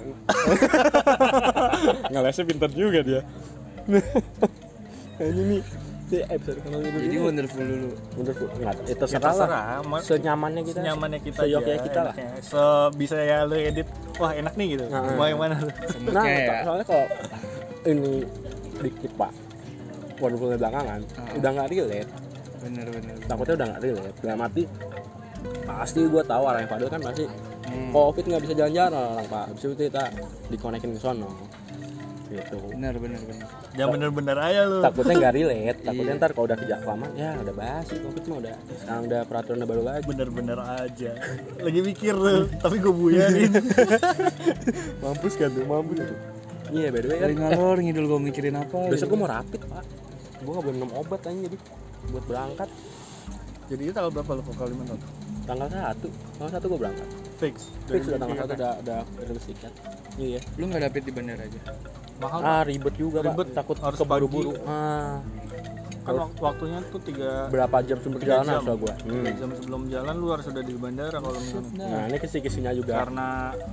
Ngelesnya 2.14 2.46
pintar 2.48 2.72
juga 2.72 3.04
dia. 3.04 3.22
Ini 5.20 5.42
nih 5.52 5.62
Di 6.06 6.22
episode 6.24 6.60
kenal 6.62 6.80
dulu 6.80 6.98
jadi 7.00 7.08
ini. 7.10 7.18
wonderful 7.20 7.60
dulu. 7.60 7.90
Gua, 8.14 8.34
nggak 8.56 8.76
itu 8.78 8.86
Ya, 8.86 8.96
terserah 8.96 9.22
lah. 9.24 9.32
Terserah, 9.32 9.66
ma- 9.84 10.04
senyamannya 10.04 10.62
kita. 10.64 10.78
Senyamannya 10.78 11.20
kita 11.20 11.40
seyoknya 11.40 11.78
kita 11.82 12.00
lah. 12.04 12.14
Enaknya. 12.14 12.42
se 12.42 12.64
bisa 12.94 13.18
ya 13.18 13.38
lu 13.42 13.56
edit. 13.56 13.88
Wah 14.16 14.32
enak 14.32 14.54
nih 14.54 14.68
gitu. 14.72 14.86
Nah. 14.86 15.02
mau 15.12 15.26
yang 15.26 15.40
mana? 15.40 15.56
Nah 16.08 16.24
ya 16.24 16.62
soalnya 16.62 16.86
kalau 16.86 17.06
ini 17.84 18.14
dikit 18.78 19.12
pak 19.14 19.32
wonderfulnya 20.16 20.58
belakangan 20.58 21.00
Ah. 21.16 21.34
udah 21.34 21.50
nggak 21.52 21.68
relate. 21.70 22.10
Bener 22.62 22.88
bener. 22.88 23.16
Takutnya 23.24 23.54
udah 23.56 23.68
nggak 23.68 23.82
relate. 23.82 24.18
Dalam 24.22 24.40
arti 24.42 24.64
pasti 25.64 26.00
gue 26.02 26.24
tahu 26.24 26.44
orang 26.44 26.62
yang 26.62 26.72
Fadil 26.72 26.88
kan 26.88 27.02
pasti 27.02 27.26
Hmm, 27.66 27.90
covid 27.90 28.24
nggak 28.24 28.42
bisa 28.42 28.54
jalan-jalan 28.56 29.26
pak. 29.26 29.44
Habis 29.50 29.64
itu 29.64 29.76
kita 29.82 30.04
dikonekin 30.48 30.92
ke 30.92 31.00
sono 31.02 31.34
gitu. 32.28 32.58
Bener 32.72 32.94
bener 32.96 33.22
bener 33.22 33.48
jangan 33.74 33.92
bener-bener 33.94 34.38
aja 34.38 34.62
lu. 34.66 34.80
Takutnya 34.82 35.14
nggak 35.20 35.34
relate 35.34 35.80
takutnya 35.88 36.14
Iya. 36.16 36.20
ntar 36.20 36.30
kalau 36.34 36.46
udah 36.48 36.58
kejak 36.58 36.80
kelamaan 36.82 37.12
ya 37.14 37.30
udah 37.38 37.54
basi 37.54 37.94
covid 38.00 38.24
mah 38.26 38.38
udah 38.42 38.54
sekarang 38.82 39.02
udah 39.06 39.22
peraturan 39.26 39.58
udah 39.62 39.70
baru 39.70 39.84
lagi. 39.84 40.04
Bener-bener 40.06 40.60
aja. 40.60 41.12
Lagi 41.60 41.80
mikir 41.82 42.14
lu 42.16 42.36
tapi 42.58 42.76
gue 42.78 42.94
buyarin 42.94 43.52
mampus 45.04 45.34
kan 45.36 45.50
tuh 45.50 45.66
mampus. 45.66 45.98
Tuh 46.02 46.20
iya 46.74 46.88
by 46.90 47.00
the 47.00 47.08
way 47.08 47.18
kan. 47.20 47.30
Ngalor 47.34 47.78
ngidul 47.80 48.06
gue 48.08 48.20
mikirin 48.24 48.56
apa 48.58 48.78
besok 48.90 49.06
gitu. 49.06 49.12
gue 49.14 49.20
mau 49.20 49.30
rapid 49.30 49.62
pak. 49.66 49.84
Gue 50.42 50.52
nggak 50.52 50.66
boleh 50.66 50.76
minum 50.76 50.92
obat 50.98 51.22
aja 51.24 51.38
jadi 51.38 51.58
buat 52.10 52.26
berangkat. 52.26 52.70
Jadi 53.66 53.82
itu 53.82 53.94
tanggal 53.94 54.14
berapa 54.14 54.32
lu 54.38 54.44
ke 54.46 54.54
Kalimantan 54.54 55.00
tanggal 55.46 55.68
satu. 55.70 56.08
Tanggal 56.38 56.52
satu 56.54 56.66
gue 56.70 56.80
berangkat. 56.82 57.08
Fix. 57.36 57.56
Fix 57.86 58.02
udah 58.08 58.20
tanggal 58.22 58.38
satu 58.40 58.54
kan? 58.54 58.58
udah 58.58 58.72
udah 58.82 59.00
reservasi 59.20 59.48
tiket 59.52 59.74
iya. 60.16 60.40
Lu 60.56 60.72
nggak 60.72 60.84
dapet 60.88 61.02
di 61.04 61.12
bandara 61.12 61.44
aja 61.44 61.60
mahal 62.18 62.40
ah 62.40 62.62
ribet 62.62 62.96
juga 62.96 63.20
Ribet, 63.22 63.48
pak 63.48 63.56
takut 63.56 63.78
harus 63.78 63.98
keburu-buru. 63.98 64.52
pagi. 64.54 64.68
ah. 64.68 65.20
Kan 66.02 66.14
wak- 66.16 66.38
waktunya 66.38 66.78
tuh 66.86 67.02
tiga 67.02 67.50
berapa 67.50 67.82
jam 67.82 67.98
sebelum 67.98 68.22
perjalanan 68.22 68.46
jam. 68.52 68.62
soal 68.62 68.78
gue 68.78 68.94
tiga 69.02 69.32
jam 69.36 69.50
sebelum 69.52 69.82
jalan 69.90 70.14
lu 70.16 70.28
harus 70.30 70.46
udah 70.46 70.62
di 70.62 70.74
bandara 70.76 71.18
kalau 71.18 71.34
misalnya 71.36 71.82
nah. 71.82 72.04
Ini 72.06 72.18
kisi-kisinya 72.20 72.72
juga. 72.72 72.94
Karena 72.96 73.28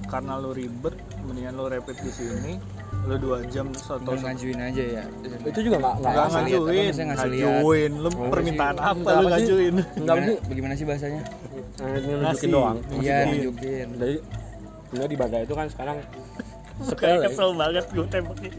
karena 0.09 0.33
lu 0.39 0.51
ribet 0.51 0.95
mendingan 1.23 1.53
lu 1.53 1.69
rapid 1.69 1.97
di 1.99 2.09
sini 2.11 2.53
lu 3.03 3.15
dua 3.19 3.43
jam 3.47 3.69
atau 3.69 4.15
ngajuin 4.15 4.59
aja 4.59 4.83
ya. 4.97 5.05
Itu 5.45 5.61
juga 5.61 5.77
nggak 5.77 5.95
nggak 6.01 6.27
ngajuin. 6.31 7.05
ngajuin. 7.05 7.93
Lu 7.95 8.09
Oh, 8.09 8.31
permintaan 8.31 8.75
sih. 8.75 8.85
apa 8.87 9.09
lu 9.13 9.27
ngajuin? 9.29 9.75
Nggak 9.99 10.17
bagaimana 10.43 10.73
sih 10.73 10.85
bahasanya? 10.85 11.23
Eh, 11.85 11.99
nunjukin 12.01 12.49
doang. 12.49 12.77
Iya 12.97 13.17
nunjukin. 13.29 13.87
jadi 13.93 14.17
sebenarnya 14.87 15.11
di 15.11 15.19
bandara 15.19 15.43
itu 15.43 15.53
kan 15.53 15.67
sekarang 15.69 15.97
kayak 16.73 16.89
sepele 16.89 17.17
kesel 17.29 17.51
banget 17.55 17.87
gue 17.93 18.07
tembaknya. 18.09 18.51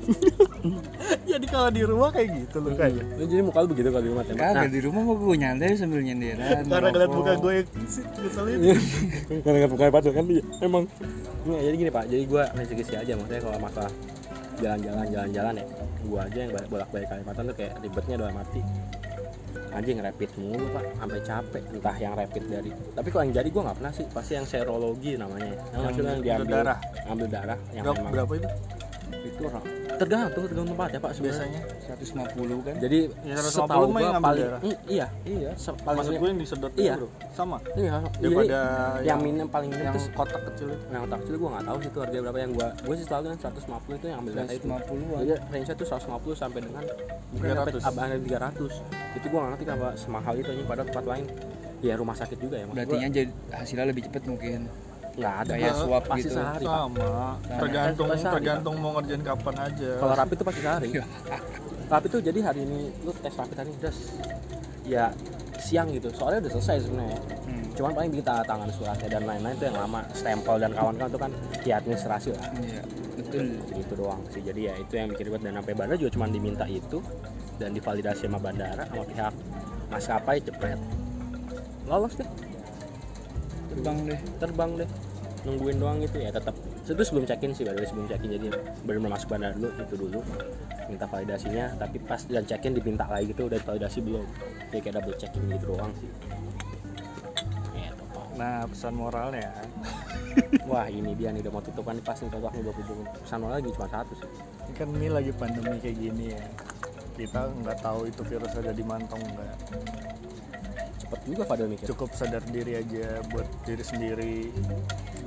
Jadi 1.33 1.45
kalau 1.49 1.69
di 1.73 1.81
rumah 1.83 2.09
kayak 2.13 2.29
gitu 2.39 2.57
lu 2.61 2.71
kayak 2.77 2.93
Lu 3.17 3.23
jadi 3.25 3.41
muka 3.43 3.59
lu 3.65 3.67
begitu 3.73 3.89
kalau 3.89 4.03
di 4.05 4.11
rumah 4.13 4.25
tembak. 4.25 4.43
Kagak 4.43 4.55
nah 4.55 4.69
di 4.69 4.81
rumah 4.85 5.01
mau 5.01 5.15
gue 5.17 5.35
nyantai 5.35 5.75
sambil 5.75 5.99
nyenderan 6.05 6.63
karena 6.69 6.87
ngeliat 6.93 7.11
muka 7.11 7.33
gue 7.41 7.53
yang 7.57 7.67
ngeselin. 8.21 8.57
Karena 9.43 9.57
nggak 9.65 9.71
buka 9.71 9.83
pacar 9.91 10.11
kan 10.13 10.25
dia 10.29 10.43
emang. 10.61 10.83
Nggak, 11.43 11.61
jadi 11.65 11.75
gini 11.75 11.91
pak. 11.91 12.03
Jadi 12.07 12.23
gue 12.29 12.43
kisi 12.77 12.93
aja 12.95 13.11
maksudnya 13.17 13.41
kalau 13.41 13.57
masalah 13.59 13.91
jalan-jalan 14.61 15.05
jalan-jalan 15.09 15.53
ya. 15.59 15.65
Gue 16.03 16.19
aja 16.19 16.37
yang 16.37 16.51
bolak-balik 16.69 17.07
Kalimantan 17.09 17.43
tuh 17.49 17.55
kayak 17.57 17.73
ribetnya 17.81 18.15
dalam 18.19 18.35
mati 18.37 18.61
anjing 19.73 19.97
rapid 20.01 20.31
mulu 20.37 20.65
pak. 20.73 20.83
Sampai 20.97 21.19
capek 21.23 21.63
entah 21.73 21.97
yang 21.97 22.13
rapid 22.17 22.43
dari. 22.49 22.71
Tapi 22.71 23.07
kalau 23.09 23.23
yang 23.25 23.35
jadi 23.35 23.49
gue 23.49 23.61
nggak 23.63 23.77
pernah 23.79 23.93
sih. 23.93 24.05
Pasti 24.09 24.31
yang 24.37 24.47
serologi 24.47 25.11
namanya. 25.15 25.53
Yang 25.53 25.59
Yang 25.73 25.81
maksudnya 25.83 26.11
yang 26.13 26.19
ambil 26.19 26.25
diambil 26.25 26.55
darah. 26.55 26.77
ambil 27.03 27.27
darah 27.27 27.57
yang 27.75 27.83
berapa, 27.83 27.97
memang 27.99 28.11
berapa 28.13 28.33
itu 28.39 28.49
itu 29.15 29.41
orang. 29.43 29.63
Tergantung 29.93 30.43
tergantung 30.43 30.69
tempat 30.73 30.89
ya 30.89 30.99
pak 30.99 31.11
sebenarnya. 31.13 31.61
Biasanya 31.61 31.61
150 32.33 32.59
kan? 32.59 32.75
Jadi 32.77 32.99
Ya, 33.21 33.35
150 33.35 33.53
setahu 33.53 33.83
yang 33.93 34.13
ambil 34.13 34.23
paling 34.23 34.43
darah. 34.43 34.61
Mm, 34.61 34.77
iya 34.87 35.07
iya 35.23 35.51
se- 35.55 35.77
paling 35.77 35.97
maksud 36.01 36.13
gue 36.15 36.27
yang 36.27 36.39
disedot 36.39 36.71
Iya. 36.73 36.93
bro. 36.97 37.07
Sama. 37.31 37.57
Iya, 37.73 37.95
daripada 38.15 38.59
jadi 38.95 39.05
yang 39.05 39.19
minim 39.21 39.47
paling 39.47 39.69
minim 39.69 39.85
yang 39.85 39.95
tuh 39.95 40.09
kotak 40.11 40.41
kecil 40.47 40.67
itu. 40.69 40.85
Yang 40.87 41.01
otak 41.03 41.17
kecil 41.21 41.35
gue 41.35 41.49
nggak 41.49 41.65
tahu 41.65 41.77
sih 41.77 41.89
itu 41.89 41.99
harga 41.99 42.17
berapa. 42.19 42.37
Yang 42.39 42.51
gue 42.53 42.67
gue 42.83 42.95
sih 42.95 43.05
selalu 43.05 43.25
yang 43.25 43.39
150 43.39 43.93
itu 43.93 44.05
yang 44.05 44.17
ambil 44.19 44.31
data 44.33 44.51
itu. 44.51 44.65
150-an 44.65 45.21
jadi 45.21 45.33
range 45.47 45.67
nya 45.67 45.75
tuh 45.75 45.87
150 45.87 46.33
sampai 46.33 46.59
dengan 46.61 46.83
mungkin 47.29 47.47
sampai 47.49 47.73
300. 47.73 47.89
abang 47.89 48.03
ada 48.03 48.17
300 48.17 48.73
itu 49.13 49.25
gue 49.25 49.39
nggak 49.39 49.51
ngerti 49.51 49.63
kenapa 49.65 49.87
semahal 49.93 50.33
itu 50.35 50.49
anjing 50.49 50.67
pada 50.67 50.81
tempat 50.83 51.05
lain. 51.05 51.25
Ya 51.79 51.93
rumah 51.93 52.15
sakit 52.15 52.39
juga 52.39 52.55
ya 52.55 52.63
maksud 52.63 52.79
berarti 52.79 52.95
gua. 52.95 53.03
jadi 53.05 53.21
hasilnya 53.51 53.85
lebih 53.85 54.03
cepet 54.07 54.23
mungkin 54.23 54.59
nggak 55.13 55.33
ada 55.45 55.53
kayak 55.53 55.73
Pak. 55.73 55.81
swab 55.85 56.03
pasti 56.09 56.21
gitu. 56.25 56.33
sehari. 56.33 56.65
Pak. 56.65 56.79
sama 56.81 57.07
tergantung 57.61 58.07
Kan 58.09 58.17
sehari, 58.17 58.35
tergantung 58.41 58.75
mau 58.81 58.91
ngerjain 58.97 59.21
kapan 59.21 59.55
aja. 59.61 59.91
Kalau 60.01 60.13
rapid 60.17 60.35
itu 60.35 60.45
pasti 60.45 60.61
sehari. 60.61 60.87
Iya. 60.89 61.05
rapid 61.91 62.09
tuh 62.09 62.21
jadi 62.25 62.39
hari 62.41 62.59
ini 62.65 62.79
lu 63.05 63.11
tes 63.13 63.33
hari 63.37 63.69
ini 63.69 63.77
terus 63.77 63.99
ya 64.83 65.05
siang 65.61 65.87
gitu. 65.93 66.09
Soalnya 66.09 66.49
udah 66.49 66.51
selesai 66.57 66.77
sebenarnya. 66.89 67.21
Hmm. 67.43 67.65
cuman 67.73 67.91
paling 67.97 68.13
kita 68.13 68.45
tangan 68.45 68.69
suratnya 68.69 69.09
dan 69.09 69.23
lain-lain 69.25 69.55
itu 69.57 69.65
yang 69.69 69.77
lama. 69.77 70.01
Stempel 70.13 70.55
dan 70.61 70.71
kawan-kawan 70.73 71.09
itu 71.09 71.21
kan 71.21 71.31
ya 71.65 71.75
administrasi 71.77 72.29
lah. 72.33 72.47
Iya 72.57 72.81
betul. 73.17 73.45
Itu 73.73 73.93
doang 73.93 74.21
sih. 74.33 74.41
Jadi 74.41 74.61
ya 74.69 74.73
itu 74.77 74.93
yang 74.97 75.09
bikin 75.13 75.29
ribet. 75.29 75.41
Dan 75.45 75.53
sampai 75.61 75.73
bandara 75.77 75.97
juga 75.97 76.11
cuma 76.13 76.25
diminta 76.29 76.65
itu. 76.65 77.01
Dan 77.61 77.77
divalidasi 77.77 78.25
sama 78.25 78.41
bandara 78.41 78.85
sama 78.89 79.05
pihak 79.05 79.33
maskapai 79.93 80.37
cepet. 80.41 80.77
Lolos 81.85 82.17
deh 82.17 82.52
terbang 83.73 83.97
deh. 84.05 84.19
Terbang 84.37 84.71
deh. 84.77 84.89
Nungguin 85.43 85.75
doang 85.75 85.97
gitu 85.99 86.23
ya 86.23 86.31
tetap 86.31 86.55
itu 86.83 87.03
sebelum 87.03 87.27
check 87.27 87.43
in 87.43 87.51
sih 87.51 87.67
baru 87.67 87.83
sebelum 87.83 88.07
check 88.07 88.23
in 88.23 88.31
jadi 88.39 88.47
benar 88.87 89.11
masuk 89.11 89.27
bandara 89.33 89.51
dulu 89.57 89.69
itu 89.75 89.95
dulu. 89.99 90.19
Minta 90.87 91.05
validasinya 91.09 91.65
tapi 91.75 91.97
pas 91.99 92.21
dan 92.29 92.47
check 92.47 92.63
in 92.63 92.77
diminta 92.79 93.03
lagi 93.09 93.35
gitu 93.35 93.51
udah 93.51 93.59
validasi 93.59 93.99
belum. 93.99 94.23
Ya 94.71 94.79
kayak 94.79 95.03
double 95.03 95.15
check 95.19 95.35
in 95.35 95.51
gitu 95.51 95.75
doang 95.75 95.91
sih. 95.99 96.07
Pak. 98.13 98.27
nah 98.37 98.61
pesan 98.69 98.93
moralnya 98.93 99.49
wah 100.69 100.85
ini 100.89 101.13
dia 101.17 101.29
nih 101.33 101.45
udah 101.45 101.53
mau 101.53 101.61
tutup 101.65 101.85
kan 101.85 101.97
pas 102.01 102.17
nih 102.17 102.29
contoh 102.29 102.49
nih 102.53 102.61
20 102.65 103.25
pesan 103.25 103.37
moral 103.41 103.55
lagi 103.61 103.69
cuma 103.73 103.87
satu 103.89 104.13
sih. 104.17 104.29
Kan 104.73 104.89
ini 104.97 105.09
lagi 105.09 105.31
pandemi 105.33 105.77
kayak 105.77 105.97
gini 105.97 106.25
ya. 106.33 106.43
Kita 107.13 107.41
nggak 107.61 107.77
tahu 107.85 108.09
itu 108.09 108.21
virus 108.25 108.53
ada 108.57 108.73
di 108.73 108.81
mana 108.81 109.05
atau 109.05 109.21
juga 111.25 111.43
Fadil 111.45 111.67
mikir. 111.69 111.85
Cukup 111.93 112.09
sadar 112.15 112.41
diri 112.49 112.79
aja 112.79 113.21
buat 113.29 113.47
diri 113.63 113.83
sendiri. 113.85 114.35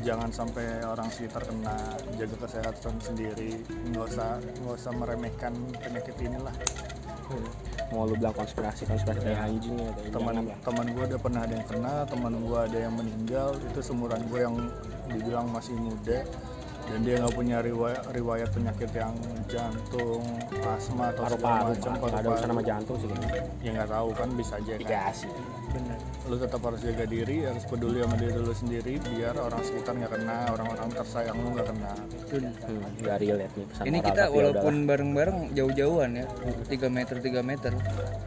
Jangan 0.03 0.31
sampai 0.31 0.83
orang 0.87 1.09
sekitar 1.11 1.46
kena. 1.46 1.77
Jaga 2.18 2.37
kesehatan 2.46 2.94
sendiri. 3.03 3.61
Nggak 3.92 4.05
usah 4.14 4.38
nggak 4.40 4.77
usah 4.77 4.92
meremehkan 4.94 5.53
penyakit 5.83 6.16
inilah. 6.22 6.55
Mau 7.90 8.07
lu 8.07 8.14
bilang 8.18 8.35
konspirasi 8.35 8.87
konspirasi 8.87 9.22
kayak 9.22 9.38
Ya. 9.38 9.46
anjing 9.46 9.75
ya 9.79 9.90
teman 10.11 10.46
lah. 10.46 10.59
teman 10.62 10.87
gue 10.90 11.05
udah 11.07 11.20
pernah 11.22 11.40
ada 11.42 11.55
yang 11.55 11.66
kena 11.66 11.94
teman 12.07 12.33
gue 12.38 12.59
ada 12.59 12.79
yang 12.79 12.94
meninggal. 12.94 13.49
Itu 13.70 13.79
seumuran 13.83 14.22
gue 14.31 14.40
yang 14.42 14.55
dibilang 15.11 15.46
masih 15.51 15.75
muda 15.79 16.22
dan 16.87 16.99
dia 17.03 17.18
nggak 17.18 17.35
punya 17.35 17.59
riwayat, 17.61 18.03
riwayat 18.14 18.49
penyakit 18.55 18.90
yang 18.94 19.14
jantung 19.51 20.22
asma 20.62 21.11
atau 21.11 21.22
paru-paru 21.27 21.72
ada 22.14 22.29
urusan 22.31 22.49
sama 22.55 22.62
jantung 22.62 22.96
sih. 23.03 23.09
Ya 23.62 23.70
nggak 23.75 23.90
tahu 23.90 24.09
kan 24.14 24.29
bisa 24.38 24.59
aja 24.62 24.72
kan 24.75 24.81
dikasih 24.81 25.31
bener 25.75 25.95
lu 26.26 26.36
tetap 26.36 26.58
harus 26.60 26.80
jaga 26.80 27.04
diri 27.04 27.42
harus 27.42 27.62
peduli 27.64 27.98
sama 27.98 28.16
diri 28.16 28.34
lu 28.34 28.50
sendiri 28.50 28.92
biar 29.00 29.34
orang 29.36 29.62
sekitar 29.62 29.94
nggak 29.94 30.12
kena 30.12 30.36
orang-orang 30.50 30.88
tersayang 30.92 31.36
lu 31.36 31.48
nggak 31.52 31.66
kena. 31.66 31.92
Betul. 32.16 32.42
Hmm, 32.42 32.82
nggak 32.96 33.16
relate 33.20 33.52
nih 33.52 33.66
pesan 33.66 33.84
ini 33.84 33.90
moral, 33.92 34.08
kita 34.08 34.22
ya 34.22 34.28
walaupun 34.28 34.74
bareng-bareng 34.84 35.38
jauh-jauhan 35.52 36.10
ya. 36.12 36.26
3 36.66 36.88
meter 36.88 37.16
3 37.16 37.42
meter. 37.42 37.72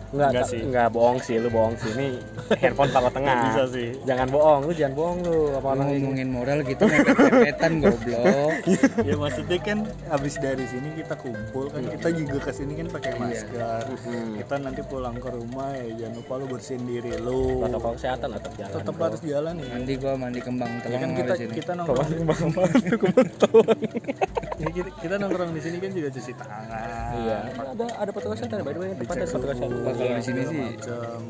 Nggak 0.09 0.29
Nggak 0.31 0.41
ta- 0.41 0.49
sih. 0.49 0.61
nggak 0.63 0.87
bohong 0.89 1.19
sih 1.19 1.35
lu 1.37 1.49
bohong 1.49 1.75
sih. 1.75 1.91
Ini 1.91 2.07
handphone 2.61 2.89
taruh 2.89 3.11
tengah. 3.11 3.37
Bisa 3.45 3.63
sih. 3.69 3.89
Jangan 4.03 4.27
bohong 4.27 4.61
lu 4.63 4.71
jangan 4.71 4.93
bohong 4.95 5.19
lu 5.21 5.37
apa 5.53 5.69
Lu 5.69 5.81
ngomongin 5.85 6.29
moral 6.29 6.59
gitu 6.63 6.83
mepet-mepetan 6.83 7.71
goblok. 7.79 8.53
Ya 9.01 9.15
maksudnya 9.15 9.59
kan 9.59 9.79
abis 10.09 10.35
dari 10.37 10.65
sini 10.65 10.89
kita 10.95 11.15
kumpul 11.15 11.67
kan 11.67 11.83
kita 11.83 12.09
juga 12.11 12.37
ke 12.41 12.51
sini 12.51 12.73
kan 12.75 12.87
pakai 12.89 13.11
Iya. 13.11 13.19
masker. 13.19 13.83
Hmm. 13.99 14.33
kita 14.37 14.55
nanti 14.57 14.81
pulang 14.83 15.15
ke 15.15 15.29
rumah 15.29 15.73
ya 15.73 15.87
jangan 15.97 16.13
lupa 16.15 16.33
lu 16.35 16.45
bersihin 16.47 16.83
diri 16.85 17.13
lu. 17.17 17.59
Protokol 17.59 17.88
kesehatan 17.95 18.27
tetap 18.35 18.53
jalan 18.57 18.75
tetap 18.77 18.93
bro. 18.93 19.05
harus 19.09 19.21
jalan 19.23 19.53
ya. 19.57 19.67
Nanti 19.73 19.93
gua 19.97 20.13
mandi 20.15 20.39
kembang 20.41 20.71
Ya 20.71 20.81
telang 20.83 20.99
kan 20.99 21.09
kita, 21.09 21.23
kita 21.23 21.33
sini. 21.39 21.53
kita 21.57 21.71
nongkrong 21.77 22.09
Ya, 24.59 24.67
kita, 24.75 24.89
kita 24.99 25.15
nongkrong 25.17 25.51
di 25.55 25.61
sini 25.63 25.77
kan 25.79 25.91
juga 25.95 26.09
cuci 26.11 26.31
tangan. 26.35 26.87
Iya. 27.15 27.37
Ada 27.55 27.85
ada 27.95 28.09
protokol 28.11 28.35
kesehatan 28.35 28.57
by 28.61 28.73
the 28.75 28.79
way. 28.81 28.91
Depan 28.93 29.13
ada 29.15 29.27
protokol 29.27 29.49
kesehatan. 29.55 29.77
Kalau 29.79 30.13
di 30.19 30.23
sini 30.25 30.41
sih 30.45 30.61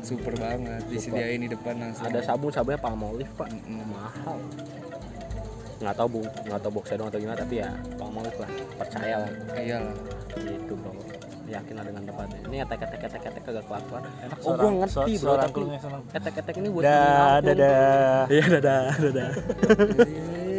super 0.02 0.34
banget 0.36 0.82
disediain 0.90 1.40
di 1.40 1.48
depan 1.48 1.74
langsung. 1.78 2.04
Ada 2.10 2.18
sabun 2.26 2.50
sabunnya 2.50 2.80
palmolive 2.80 3.32
pak. 3.38 3.48
Mahal. 3.68 4.38
Nggak 5.80 5.94
tahu 5.96 6.08
bu 6.12 6.20
nggak 6.44 6.60
tahu 6.60 6.72
box 6.76 6.84
dong 6.92 7.08
atau 7.08 7.20
gimana 7.22 7.38
tapi 7.40 7.54
ya 7.62 7.70
palmolive 7.96 8.38
lah. 8.42 8.50
Percaya 8.76 9.14
lah. 9.24 9.30
Iyalah 9.56 9.94
gitu 10.40 10.74
bro 10.78 10.92
yakin 11.50 11.74
lah 11.74 11.84
dengan 11.84 12.02
tempatnya 12.06 12.38
ini 12.46 12.56
etek 12.62 12.80
etek 12.86 13.00
etek 13.10 13.22
etek 13.26 13.42
kagak 13.42 13.64
kelakuan 13.66 14.02
Enak 14.22 14.38
oh 14.42 14.52
gue 14.54 14.70
ngerti 14.78 15.12
bro 15.18 15.34
tapi 15.34 15.60
etek 16.14 16.34
etek 16.40 16.54
ini 16.58 16.68
buat 16.70 16.82
Dah, 16.82 16.94
bikin 16.94 17.10
angklung. 17.10 17.44
dadah. 17.44 18.22
iya 18.30 18.44
dadah 18.46 18.82
dadah 18.98 19.28